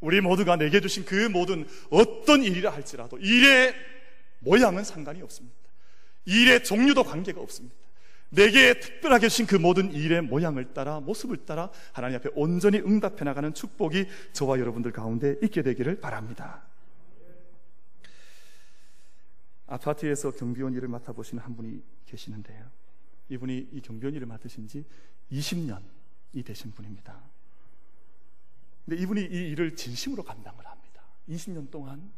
우리 0.00 0.20
모두가 0.20 0.56
내게 0.56 0.80
주신 0.80 1.04
그 1.04 1.28
모든 1.28 1.66
어떤 1.90 2.42
일이라 2.42 2.70
할지라도 2.72 3.18
일의 3.18 3.74
모양은 4.40 4.84
상관이 4.84 5.22
없습니다. 5.22 5.56
일의 6.24 6.64
종류도 6.64 7.04
관계가 7.04 7.40
없습니다. 7.40 7.76
내게 8.30 8.78
특별하게 8.78 9.28
주신 9.28 9.46
그 9.46 9.56
모든 9.56 9.92
일의 9.92 10.22
모양을 10.22 10.72
따라 10.72 11.00
모습을 11.00 11.44
따라 11.44 11.70
하나님 11.92 12.16
앞에 12.18 12.30
온전히 12.34 12.78
응답해 12.78 13.24
나가는 13.24 13.52
축복이 13.52 14.06
저와 14.32 14.60
여러분들 14.60 14.92
가운데 14.92 15.36
있게 15.42 15.62
되기를 15.62 16.00
바랍니다. 16.00 16.62
아파트에서 19.66 20.30
경비원 20.32 20.74
일을 20.74 20.88
맡아보시는 20.88 21.42
한 21.42 21.56
분이 21.56 21.82
계시는데요. 22.06 22.70
이분이 23.28 23.68
이 23.72 23.80
경비원 23.80 24.14
일을 24.14 24.26
맡으신 24.26 24.66
지 24.66 24.84
20년이 25.32 26.44
되신 26.44 26.72
분입니다. 26.72 27.20
근데 28.90 29.04
이분이 29.04 29.20
이 29.20 29.50
일을 29.52 29.76
진심으로 29.76 30.24
감당을 30.24 30.66
합니다. 30.66 31.04
20년 31.28 31.70
동안 31.70 32.10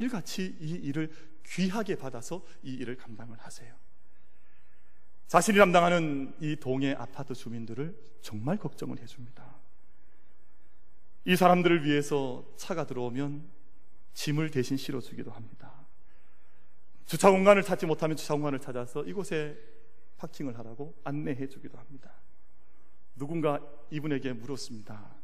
매일같이 0.00 0.56
이 0.60 0.70
일을 0.72 1.12
귀하게 1.46 1.94
받아서 1.94 2.44
이 2.64 2.74
일을 2.74 2.96
감당을 2.96 3.38
하세요. 3.38 3.72
자신이 5.28 5.58
담당하는 5.58 6.34
이 6.40 6.56
동해 6.56 6.92
아파트 6.92 7.34
주민들을 7.34 7.96
정말 8.20 8.56
걱정을 8.56 8.98
해줍니다. 8.98 9.54
이 11.24 11.36
사람들을 11.36 11.84
위해서 11.84 12.44
차가 12.56 12.84
들어오면 12.84 13.48
짐을 14.14 14.50
대신 14.50 14.76
실어주기도 14.76 15.30
합니다. 15.30 15.86
주차 17.04 17.30
공간을 17.30 17.62
찾지 17.62 17.86
못하면 17.86 18.16
주차 18.16 18.34
공간을 18.34 18.58
찾아서 18.58 19.04
이곳에 19.04 19.56
파킹을 20.16 20.58
하라고 20.58 21.00
안내해 21.04 21.46
주기도 21.46 21.78
합니다. 21.78 22.12
누군가 23.14 23.60
이분에게 23.92 24.32
물었습니다. 24.32 25.15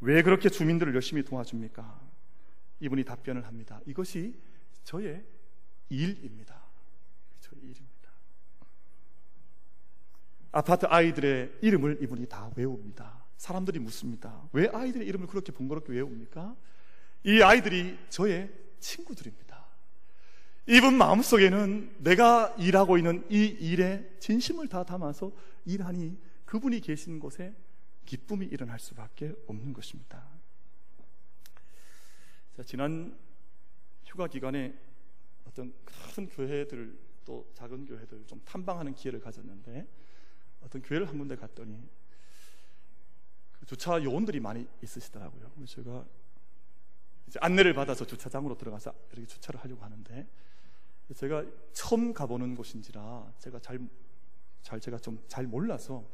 왜 0.00 0.22
그렇게 0.22 0.48
주민들을 0.48 0.94
열심히 0.94 1.24
도와줍니까? 1.24 2.08
이분이 2.80 3.04
답변을 3.04 3.46
합니다. 3.46 3.80
이것이 3.86 4.38
저의 4.84 5.24
일입니다. 5.88 6.62
저의 7.40 7.62
일입니다. 7.62 7.88
아파트 10.52 10.86
아이들의 10.86 11.58
이름을 11.62 12.02
이분이 12.02 12.26
다 12.26 12.50
외웁니다. 12.56 13.24
사람들이 13.36 13.78
묻습니다. 13.80 14.48
왜 14.52 14.68
아이들의 14.68 15.06
이름을 15.06 15.26
그렇게 15.26 15.52
번거롭게 15.52 15.92
외웁니까? 15.92 16.56
이 17.24 17.42
아이들이 17.42 17.98
저의 18.08 18.52
친구들입니다. 18.78 19.48
이분 20.66 20.98
마음속에는 20.98 21.96
내가 21.98 22.54
일하고 22.58 22.98
있는 22.98 23.24
이 23.30 23.44
일에 23.44 24.08
진심을 24.20 24.68
다 24.68 24.84
담아서 24.84 25.32
일하니 25.64 26.18
그분이 26.44 26.80
계신 26.80 27.18
곳에 27.18 27.54
기쁨이 28.08 28.46
일어날 28.46 28.78
수밖에 28.78 29.34
없는 29.46 29.74
것입니다. 29.74 30.26
자, 32.56 32.62
지난 32.62 33.18
휴가 34.06 34.26
기간에 34.26 34.74
어떤 35.44 35.74
큰 35.84 36.26
교회들 36.26 36.98
또 37.26 37.50
작은 37.52 37.84
교회들 37.84 38.26
좀 38.26 38.40
탐방하는 38.46 38.94
기회를 38.94 39.20
가졌는데 39.20 39.86
어떤 40.62 40.80
교회를 40.80 41.06
한 41.06 41.18
군데 41.18 41.36
갔더니 41.36 41.86
그 43.52 43.66
주차 43.66 44.02
요원들이 44.02 44.40
많이 44.40 44.66
있으시더라고요. 44.82 45.52
그래서 45.54 45.74
제가 45.74 46.06
이제 47.26 47.38
안내를 47.42 47.74
받아서 47.74 48.06
주차장으로 48.06 48.56
들어가서 48.56 48.94
이렇게 49.12 49.26
주차를 49.26 49.60
하려고 49.60 49.84
하는데 49.84 50.26
제가 51.14 51.44
처음 51.74 52.14
가보는 52.14 52.54
곳인지라 52.54 53.34
제가 53.38 53.60
잘, 53.60 53.86
잘 54.62 54.80
제가 54.80 54.96
좀 54.96 55.22
잘 55.28 55.46
몰라서 55.46 56.08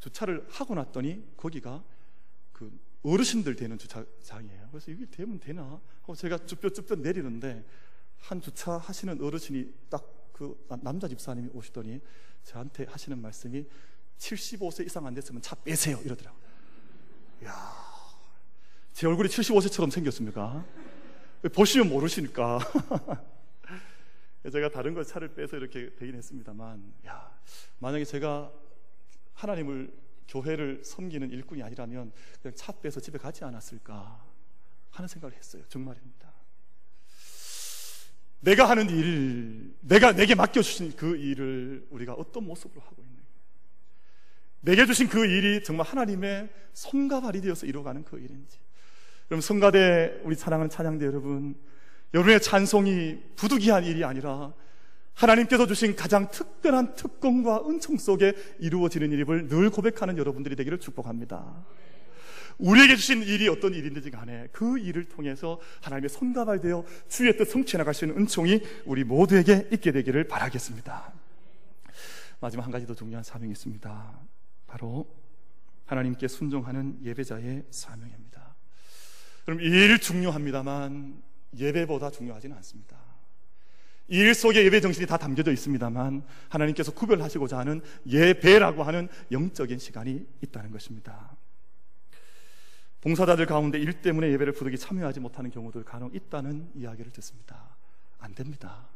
주차를 0.00 0.46
하고 0.50 0.74
났더니 0.74 1.36
거기가 1.36 1.82
그 2.52 2.78
어르신들 3.02 3.56
되는 3.56 3.78
주차장이에요. 3.78 4.68
그래서 4.70 4.90
이게 4.90 5.06
되면 5.06 5.38
되나? 5.38 5.80
하고 6.02 6.14
제가 6.14 6.38
쭈뼛쭈뼛 6.46 7.00
내리는데 7.00 7.64
한 8.18 8.40
주차 8.40 8.78
하시는 8.78 9.22
어르신이 9.22 9.72
딱 9.88 10.16
그 10.36 10.66
남자 10.82 11.08
집사님이 11.08 11.48
오시더니 11.54 11.98
저한테 12.42 12.84
하시는 12.84 13.18
말씀이 13.18 13.64
75세 14.18 14.84
이상 14.84 15.06
안 15.06 15.14
됐으면 15.14 15.40
차 15.40 15.54
빼세요 15.56 15.98
이러더라고요. 16.04 16.42
야, 17.46 17.72
제 18.92 19.06
얼굴이 19.06 19.30
75세처럼 19.30 19.90
생겼습니까? 19.90 20.62
보시면 21.54 21.88
모르시니까. 21.88 22.58
제가 24.52 24.68
다른 24.68 24.92
거 24.92 25.02
차를 25.02 25.34
빼서 25.34 25.56
이렇게 25.56 25.94
되긴 25.96 26.16
했습니다만, 26.16 26.92
야, 27.06 27.34
만약에 27.78 28.04
제가 28.04 28.52
하나님을 29.36 29.92
교회를 30.28 30.82
섬기는 30.84 31.30
일꾼이 31.30 31.62
아니라면 31.62 32.12
그냥 32.42 32.54
차 32.56 32.72
빼서 32.72 33.00
집에 33.00 33.18
가지 33.18 33.44
않았을까 33.44 34.24
하는 34.90 35.08
생각을 35.08 35.36
했어요. 35.36 35.62
정말입니다. 35.68 36.32
내가 38.40 38.68
하는 38.68 38.90
일, 38.90 39.74
내가 39.80 40.12
내게 40.12 40.34
맡겨주신 40.34 40.96
그 40.96 41.16
일을 41.16 41.86
우리가 41.90 42.12
어떤 42.14 42.44
모습으로 42.44 42.80
하고 42.80 43.02
있는 43.02 43.16
내게 44.60 44.84
주신 44.84 45.08
그 45.08 45.26
일이 45.26 45.62
정말 45.62 45.86
하나님의 45.86 46.48
손과 46.72 47.20
발이 47.20 47.40
되어서 47.40 47.66
이루어가는 47.66 48.04
그 48.04 48.18
일인지 48.18 48.58
여러분 49.30 49.40
성가대 49.40 50.20
우리 50.24 50.34
사랑하는 50.34 50.70
찬양대 50.70 51.04
여러분 51.06 51.56
여러분의 52.14 52.40
찬송이 52.40 53.18
부득이한 53.36 53.84
일이 53.84 54.04
아니라 54.04 54.54
하나님께서 55.16 55.66
주신 55.66 55.96
가장 55.96 56.30
특별한 56.30 56.94
특권과 56.94 57.68
은총 57.68 57.96
속에 57.96 58.34
이루어지는 58.58 59.10
일임을 59.12 59.48
늘 59.48 59.70
고백하는 59.70 60.18
여러분들이 60.18 60.56
되기를 60.56 60.78
축복합니다. 60.78 61.64
우리에게 62.58 62.96
주신 62.96 63.22
일이 63.22 63.48
어떤 63.48 63.74
일인지 63.74 64.10
간에 64.10 64.48
그 64.52 64.78
일을 64.78 65.04
통해서 65.04 65.60
하나님의 65.82 66.08
손가발 66.08 66.60
되어 66.60 66.84
주의 67.08 67.36
뜻 67.36 67.46
성취해 67.46 67.78
나갈 67.78 67.94
수 67.94 68.04
있는 68.04 68.20
은총이 68.20 68.62
우리 68.84 69.04
모두에게 69.04 69.68
있게 69.72 69.92
되기를 69.92 70.24
바라겠습니다. 70.24 71.12
마지막 72.40 72.64
한 72.64 72.70
가지 72.70 72.86
더 72.86 72.94
중요한 72.94 73.24
사명이 73.24 73.52
있습니다. 73.52 74.20
바로 74.66 75.06
하나님께 75.86 76.28
순종하는 76.28 76.98
예배자의 77.02 77.64
사명입니다. 77.70 78.54
그럼 79.44 79.60
일 79.60 79.98
중요합니다만 79.98 81.22
예배보다 81.56 82.10
중요하지는 82.10 82.56
않습니다. 82.56 83.05
일 84.08 84.34
속에 84.34 84.64
예배 84.64 84.80
정신이 84.80 85.06
다 85.06 85.16
담겨져 85.16 85.52
있습니다만 85.52 86.24
하나님께서 86.48 86.92
구별하시고자 86.92 87.58
하는 87.58 87.80
예배라고 88.06 88.82
하는 88.82 89.08
영적인 89.32 89.78
시간이 89.78 90.26
있다는 90.42 90.70
것입니다. 90.70 91.36
봉사자들 93.00 93.46
가운데 93.46 93.78
일 93.78 93.92
때문에 93.94 94.30
예배를 94.32 94.52
부득이 94.52 94.78
참여하지 94.78 95.20
못하는 95.20 95.50
경우도 95.50 95.84
간혹 95.84 96.14
있다는 96.14 96.70
이야기를 96.74 97.12
듣습니다. 97.12 97.76
안 98.18 98.34
됩니다. 98.34 98.88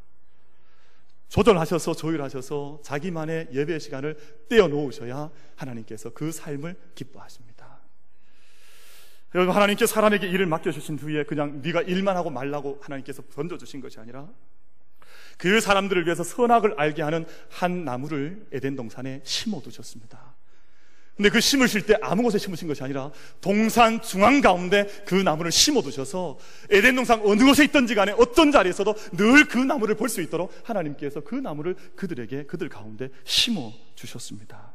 조절하셔서 1.28 1.94
조율하셔서 1.94 2.80
자기만의 2.82 3.50
예배 3.52 3.78
시간을 3.78 4.16
떼어 4.48 4.66
놓으셔야 4.66 5.30
하나님께서 5.54 6.10
그 6.10 6.32
삶을 6.32 6.76
기뻐하십니다. 6.96 7.78
여러분 9.36 9.54
하나님께 9.54 9.86
사람에게 9.86 10.28
일을 10.28 10.46
맡겨주신 10.46 10.96
뒤에 10.96 11.22
그냥 11.22 11.62
네가 11.62 11.82
일만 11.82 12.16
하고 12.16 12.30
말라고 12.30 12.80
하나님께서 12.82 13.22
던져주신 13.32 13.80
것이 13.80 14.00
아니라 14.00 14.28
그 15.40 15.58
사람들을 15.58 16.04
위해서 16.04 16.22
선악을 16.22 16.74
알게 16.76 17.00
하는 17.00 17.24
한 17.48 17.86
나무를 17.86 18.46
에덴 18.52 18.76
동산에 18.76 19.22
심어두셨습니다. 19.24 20.36
근데 21.16 21.30
그 21.30 21.40
심으실 21.40 21.86
때 21.86 21.96
아무 22.02 22.22
곳에 22.22 22.36
심으신 22.36 22.68
것이 22.68 22.82
아니라 22.84 23.10
동산 23.40 24.02
중앙 24.02 24.42
가운데 24.42 24.86
그 25.06 25.14
나무를 25.14 25.50
심어두셔서 25.50 26.38
에덴 26.68 26.94
동산 26.94 27.22
어느 27.24 27.42
곳에 27.42 27.64
있든지 27.64 27.94
간에 27.94 28.12
어떤 28.12 28.52
자리에서도 28.52 28.94
늘 29.12 29.46
그 29.48 29.56
나무를 29.56 29.94
볼 29.96 30.10
수 30.10 30.20
있도록 30.20 30.52
하나님께서 30.62 31.20
그 31.22 31.34
나무를 31.34 31.74
그들에게 31.96 32.44
그들 32.44 32.68
가운데 32.68 33.08
심어 33.24 33.72
주셨습니다. 33.94 34.74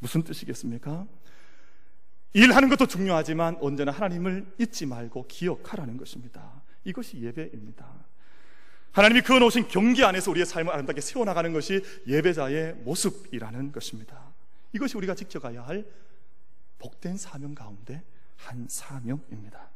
무슨 0.00 0.24
뜻이겠습니까? 0.24 1.06
일하는 2.32 2.68
것도 2.68 2.86
중요하지만 2.86 3.58
언제나 3.60 3.92
하나님을 3.92 4.54
잊지 4.58 4.86
말고 4.86 5.28
기억하라는 5.28 5.96
것입니다. 5.96 6.62
이것이 6.82 7.20
예배입니다. 7.22 8.09
하나님이 8.92 9.20
그어놓으신 9.22 9.68
경기 9.68 10.04
안에서 10.04 10.30
우리의 10.30 10.46
삶을 10.46 10.72
아름답게 10.72 11.00
세워나가는 11.00 11.52
것이 11.52 11.82
예배자의 12.06 12.74
모습이라는 12.84 13.72
것입니다. 13.72 14.30
이것이 14.72 14.96
우리가 14.96 15.14
지켜가야 15.14 15.62
할 15.62 15.84
복된 16.78 17.16
사명 17.16 17.54
가운데 17.54 18.02
한 18.36 18.66
사명입니다. 18.68 19.68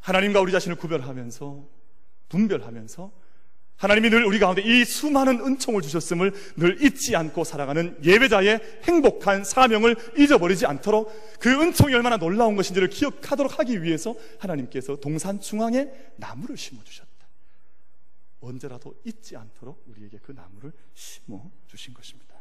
하나님과 0.00 0.40
우리 0.40 0.52
자신을 0.52 0.76
구별하면서 0.76 1.64
분별하면서 2.28 3.10
하나님이 3.76 4.08
늘 4.08 4.24
우리 4.24 4.38
가운데 4.38 4.62
이 4.62 4.84
수많은 4.84 5.40
은총을 5.40 5.82
주셨음을 5.82 6.32
늘 6.56 6.82
잊지 6.82 7.14
않고 7.14 7.44
살아가는 7.44 7.98
예배자의 8.02 8.80
행복한 8.84 9.44
사명을 9.44 9.96
잊어버리지 10.16 10.64
않도록 10.64 11.12
그 11.40 11.50
은총이 11.50 11.94
얼마나 11.94 12.16
놀라운 12.16 12.56
것인지를 12.56 12.88
기억하도록 12.88 13.58
하기 13.58 13.82
위해서 13.82 14.14
하나님께서 14.38 14.96
동산 14.96 15.40
중앙에 15.40 15.88
나무를 16.16 16.56
심어주셨다. 16.56 17.05
언제라도 18.46 19.00
잊지 19.04 19.36
않도록 19.36 19.84
우리에게 19.88 20.18
그 20.18 20.32
나무를 20.32 20.72
심어 20.94 21.50
주신 21.66 21.92
것입니다. 21.92 22.36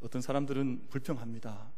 어떤 0.00 0.22
사람들은 0.22 0.88
불평합니다. 0.90 1.72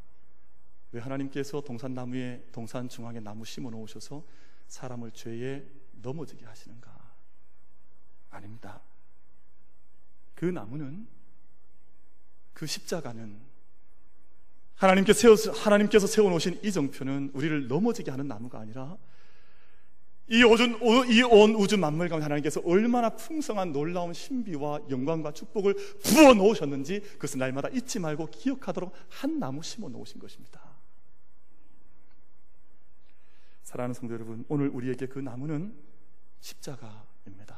왜 0.93 1.01
하나님께서 1.01 1.61
동산나무에 1.61 2.49
동산 2.53 2.89
중앙에 2.89 3.21
나무 3.21 3.45
심어 3.45 3.71
놓으셔서 3.71 4.25
사람을 4.67 5.13
죄에 5.13 5.65
넘어지게 5.93 6.45
하시는가? 6.45 7.15
아닙니다. 8.31 8.83
그 10.35 10.47
나무는 10.47 11.07
그 12.53 12.67
십자가는 12.67 13.41
하나님께서 14.75 15.37
세워 15.37 15.55
하나님께서 15.57 16.07
세워 16.07 16.31
놓으신 16.31 16.61
이 16.65 16.73
정표는 16.73 17.31
우리를 17.35 17.69
넘어지게 17.69 18.11
하는 18.11 18.27
나무가 18.27 18.59
아니라 18.59 18.99
이 20.31 20.45
온 21.25 21.55
우주 21.57 21.77
만물 21.77 22.09
가운데 22.09 22.23
하나님께서 22.23 22.61
얼마나 22.65 23.11
풍성한 23.11 23.73
놀라운 23.73 24.13
신비와 24.13 24.83
영광과 24.89 25.33
축복을 25.33 25.75
부어 26.03 26.35
놓으셨는지 26.35 27.01
그것을 27.01 27.41
날마다 27.41 27.69
잊지 27.71 27.99
말고 27.99 28.27
기억하도록 28.27 28.93
한 29.09 29.41
나무 29.41 29.63
심어 29.63 29.89
놓으신 29.89 30.21
것입니다. 30.21 30.61
사랑하는 33.65 33.95
성도 33.95 34.15
여러분, 34.15 34.45
오늘 34.49 34.69
우리에게 34.69 35.07
그 35.07 35.19
나무는 35.19 35.75
십자가입니다. 36.41 37.57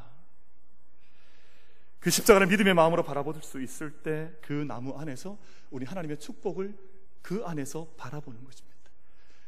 그 2.00 2.10
십자가를 2.10 2.46
믿음의 2.48 2.74
마음으로 2.74 3.02
바라볼 3.02 3.34
수 3.42 3.62
있을 3.62 3.90
때 4.02 4.32
그 4.42 4.52
나무 4.52 4.98
안에서 4.98 5.38
우리 5.70 5.84
하나님의 5.86 6.18
축복을 6.18 6.74
그 7.22 7.44
안에서 7.44 7.86
바라보는 7.96 8.42
것입니다. 8.44 8.78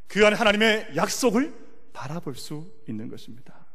그 0.06 0.24
안에 0.26 0.37
하나님의 0.37 0.94
약속을 0.94 1.73
바라볼 1.94 2.35
수 2.35 2.70
있는 2.87 3.09
것입니다. 3.09 3.66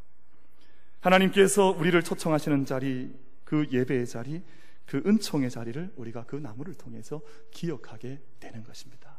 하나님께서 1.00 1.72
우리를 1.72 2.04
초청하시는 2.04 2.66
자리, 2.66 3.12
그 3.44 3.68
예배의 3.72 4.06
자리, 4.06 4.44
그 4.86 5.02
은총의 5.06 5.50
자리를 5.50 5.94
우리가 5.96 6.26
그 6.26 6.36
나무를 6.36 6.76
통해서 6.76 7.22
기억하게 7.50 8.22
되는 8.40 8.64
것입니다. 8.64 9.18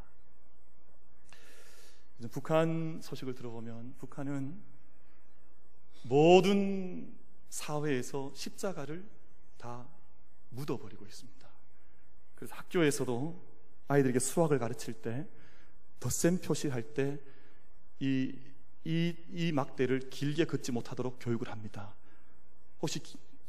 북한 2.30 3.00
소식을 3.02 3.34
들어보면 3.34 3.94
북한은 3.98 4.60
모든 6.02 7.12
사회에서 7.48 8.30
십자가를 8.34 9.04
다 9.56 9.88
묻어버리고 10.50 11.04
있습니다. 11.06 11.48
그래서 12.36 12.54
학교에서도 12.54 13.50
아이들에게 13.88 14.18
수학을 14.20 14.58
가르칠 14.58 14.94
때 14.94 15.26
덧셈 15.98 16.40
표시할 16.40 16.94
때 16.94 17.18
이 18.00 18.34
이, 18.84 19.14
이 19.32 19.52
막대를 19.52 20.10
길게 20.10 20.44
긋지 20.46 20.72
못하도록 20.72 21.18
교육을 21.20 21.50
합니다. 21.50 21.94
혹시 22.80 23.00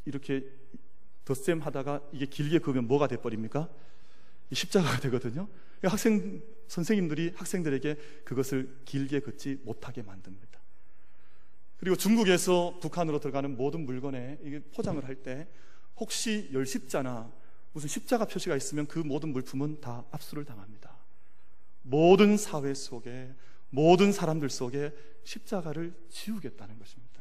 이렇게 0.06 0.46
덧셈 1.26 1.60
하다가 1.62 2.02
이게 2.12 2.26
길게 2.26 2.60
그으면 2.60 2.88
뭐가 2.88 3.08
돼버립니까? 3.08 3.70
십자가가 4.52 5.00
되거든요. 5.02 5.48
학생, 5.84 6.42
선생님들이 6.68 7.34
학생들에게 7.36 7.96
그것을 8.26 8.82
길게 8.86 9.22
긋지 9.22 9.62
못하게 9.64 10.02
만듭니다. 10.04 10.60
그리고 11.78 11.96
중국에서 11.96 12.78
북한으로 12.80 13.20
들어가는 13.20 13.58
모든 13.58 13.86
물건에 13.86 14.38
이게 14.44 14.60
포장을 14.60 15.04
할 15.04 15.16
때 15.16 15.48
혹시 15.98 16.50
열십자나 16.52 17.32
무슨 17.74 17.88
십자가 17.88 18.26
표시가 18.26 18.56
있으면 18.56 18.88
그 18.88 19.00
모든 19.00 19.30
물품은 19.30 19.82
다 19.82 20.04
압수를 20.12 20.46
당합니다. 20.46 20.96
모든 21.84 22.38
사회 22.38 22.74
속에 22.74 23.34
모든 23.72 24.12
사람들 24.12 24.50
속에 24.50 24.94
십자가를 25.24 25.94
지우겠다는 26.10 26.78
것입니다. 26.78 27.12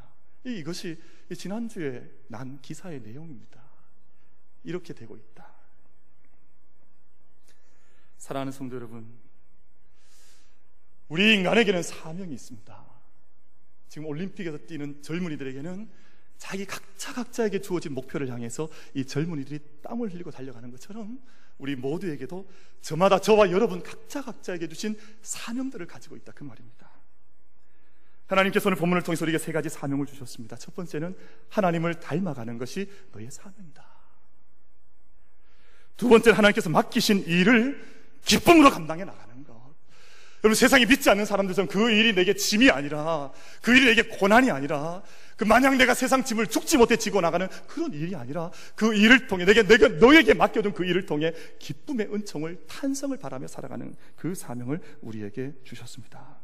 이것이 0.44 1.00
지난주에 1.36 2.10
난 2.28 2.60
기사의 2.60 3.00
내용입니다. 3.00 3.62
이렇게 4.64 4.92
되고 4.92 5.16
있다. 5.16 5.50
사랑하는 8.18 8.52
성도 8.52 8.76
여러분, 8.76 9.08
우리 11.08 11.34
인간에게는 11.34 11.82
사명이 11.82 12.34
있습니다. 12.34 12.90
지금 13.88 14.06
올림픽에서 14.06 14.58
뛰는 14.66 15.02
젊은이들에게는 15.02 15.90
자기 16.36 16.64
각자 16.64 17.12
각자에게 17.12 17.60
주어진 17.60 17.92
목표를 17.92 18.30
향해서 18.30 18.68
이 18.94 19.04
젊은이들이 19.04 19.58
땀을 19.82 20.12
흘리고 20.12 20.30
달려가는 20.30 20.70
것처럼 20.70 21.20
우리 21.60 21.76
모두에게도 21.76 22.48
저마다 22.80 23.20
저와 23.20 23.50
여러분 23.50 23.82
각자 23.82 24.22
각자에게 24.22 24.68
주신 24.68 24.98
사명들을 25.22 25.86
가지고 25.86 26.16
있다 26.16 26.32
그 26.32 26.42
말입니다. 26.42 26.90
하나님께서 28.26 28.68
오늘 28.68 28.76
본문을 28.76 29.02
통해서 29.02 29.24
우리에게 29.24 29.38
세 29.38 29.52
가지 29.52 29.68
사명을 29.68 30.06
주셨습니다. 30.06 30.56
첫 30.56 30.74
번째는 30.74 31.16
하나님을 31.48 32.00
닮아가는 32.00 32.58
것이 32.58 32.90
너의 33.12 33.30
사명이다. 33.30 33.84
두 35.96 36.08
번째는 36.08 36.38
하나님께서 36.38 36.70
맡기신 36.70 37.24
일을 37.26 37.84
기쁨으로 38.24 38.70
감당해 38.70 39.04
나가는 39.04 39.44
것. 39.44 39.54
여러분 40.42 40.54
세상에 40.54 40.86
믿지 40.86 41.10
않는 41.10 41.26
사람들처럼 41.26 41.68
그 41.68 41.90
일이 41.90 42.14
내게 42.14 42.34
짐이 42.34 42.70
아니라 42.70 43.32
그 43.60 43.76
일이 43.76 43.86
내게 43.86 44.02
고난이 44.02 44.50
아니라 44.50 45.02
그 45.40 45.44
마냥 45.46 45.78
내가 45.78 45.94
세상 45.94 46.22
짐을 46.22 46.48
죽지 46.48 46.76
못해 46.76 46.96
지고 46.96 47.22
나가는 47.22 47.48
그런 47.66 47.94
일이 47.94 48.14
아니라 48.14 48.50
그 48.74 48.94
일을 48.94 49.26
통해 49.26 49.46
내게 49.46 49.62
내가 49.62 49.88
너에게 49.88 50.34
맡겨둔 50.34 50.74
그 50.74 50.84
일을 50.84 51.06
통해 51.06 51.32
기쁨의 51.58 52.12
은총을 52.12 52.66
탄성을 52.66 53.16
바라며 53.16 53.46
살아가는 53.46 53.96
그 54.16 54.34
사명을 54.34 54.82
우리에게 55.00 55.54
주셨습니다. 55.64 56.36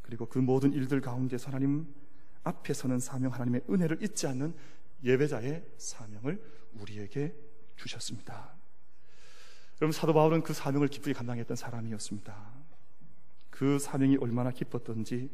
그리고 0.00 0.24
그 0.24 0.38
모든 0.38 0.72
일들 0.72 1.02
가운데서 1.02 1.48
하나님 1.48 1.86
앞에 2.44 2.72
서는 2.72 2.98
사명 2.98 3.34
하나님의 3.34 3.64
은혜를 3.68 4.02
잊지 4.02 4.26
않는 4.26 4.54
예배자의 5.04 5.62
사명을 5.76 6.42
우리에게 6.80 7.34
주셨습니다. 7.76 8.54
여러분 9.82 9.92
사도 9.92 10.14
바울은 10.14 10.42
그 10.44 10.54
사명을 10.54 10.88
기쁘게 10.88 11.12
감당했던 11.12 11.58
사람이었습니다. 11.58 12.54
그 13.50 13.78
사명이 13.78 14.16
얼마나 14.16 14.50
기뻤던지 14.50 15.28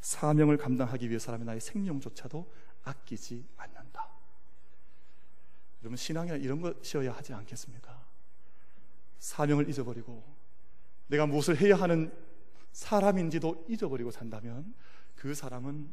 사명을 0.00 0.56
감당하기 0.56 1.08
위해 1.08 1.18
사람이 1.18 1.44
나의 1.44 1.60
생명조차도 1.60 2.50
아끼지 2.84 3.46
않는다. 3.56 4.08
여러분 5.82 5.96
신앙이나 5.96 6.36
이런 6.36 6.60
것이어야 6.60 7.12
하지 7.12 7.32
않겠습니까? 7.34 8.06
사명을 9.18 9.68
잊어버리고 9.68 10.24
내가 11.08 11.26
무엇을 11.26 11.60
해야 11.60 11.76
하는 11.76 12.12
사람인지도 12.72 13.66
잊어버리고 13.68 14.10
산다면 14.10 14.74
그 15.14 15.34
사람은 15.34 15.88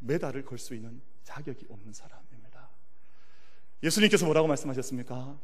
메달을 0.00 0.44
걸 0.44 0.58
수 0.58 0.74
있는 0.74 1.00
자격이 1.22 1.66
없는 1.70 1.92
사람입니다. 1.92 2.68
예수님께서 3.82 4.26
뭐라고 4.26 4.48
말씀하셨습니까? 4.48 5.38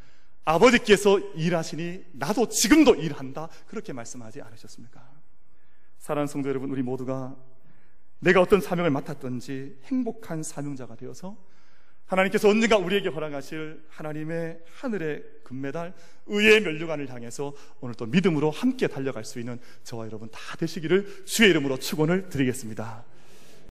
아버지께서 0.44 1.18
일하시니 1.18 2.06
나도 2.12 2.48
지금도 2.48 2.94
일한다. 2.96 3.48
그렇게 3.66 3.92
말씀하지 3.92 4.42
않으셨습니까? 4.42 5.10
사랑하는 5.98 6.26
성도 6.26 6.48
여러분, 6.48 6.70
우리 6.70 6.82
모두가 6.82 7.36
내가 8.20 8.40
어떤 8.40 8.60
사명을 8.60 8.90
맡았던지 8.90 9.78
행복한 9.84 10.42
사명자가 10.42 10.96
되어서 10.96 11.36
하나님께서 12.06 12.48
언젠가 12.48 12.76
우리에게 12.76 13.08
허락하실 13.08 13.84
하나님의 13.88 14.58
하늘의 14.66 15.22
금메달, 15.44 15.94
의의 16.26 16.60
면류관을 16.60 17.08
향해서 17.08 17.54
오늘 17.80 17.94
또 17.94 18.06
믿음으로 18.06 18.50
함께 18.50 18.88
달려갈 18.88 19.24
수 19.24 19.38
있는 19.38 19.60
저와 19.84 20.06
여러분 20.06 20.28
다 20.30 20.38
되시기를 20.58 21.24
주의 21.24 21.50
이름으로 21.50 21.78
축원을 21.78 22.28
드리겠습니다. 22.28 23.04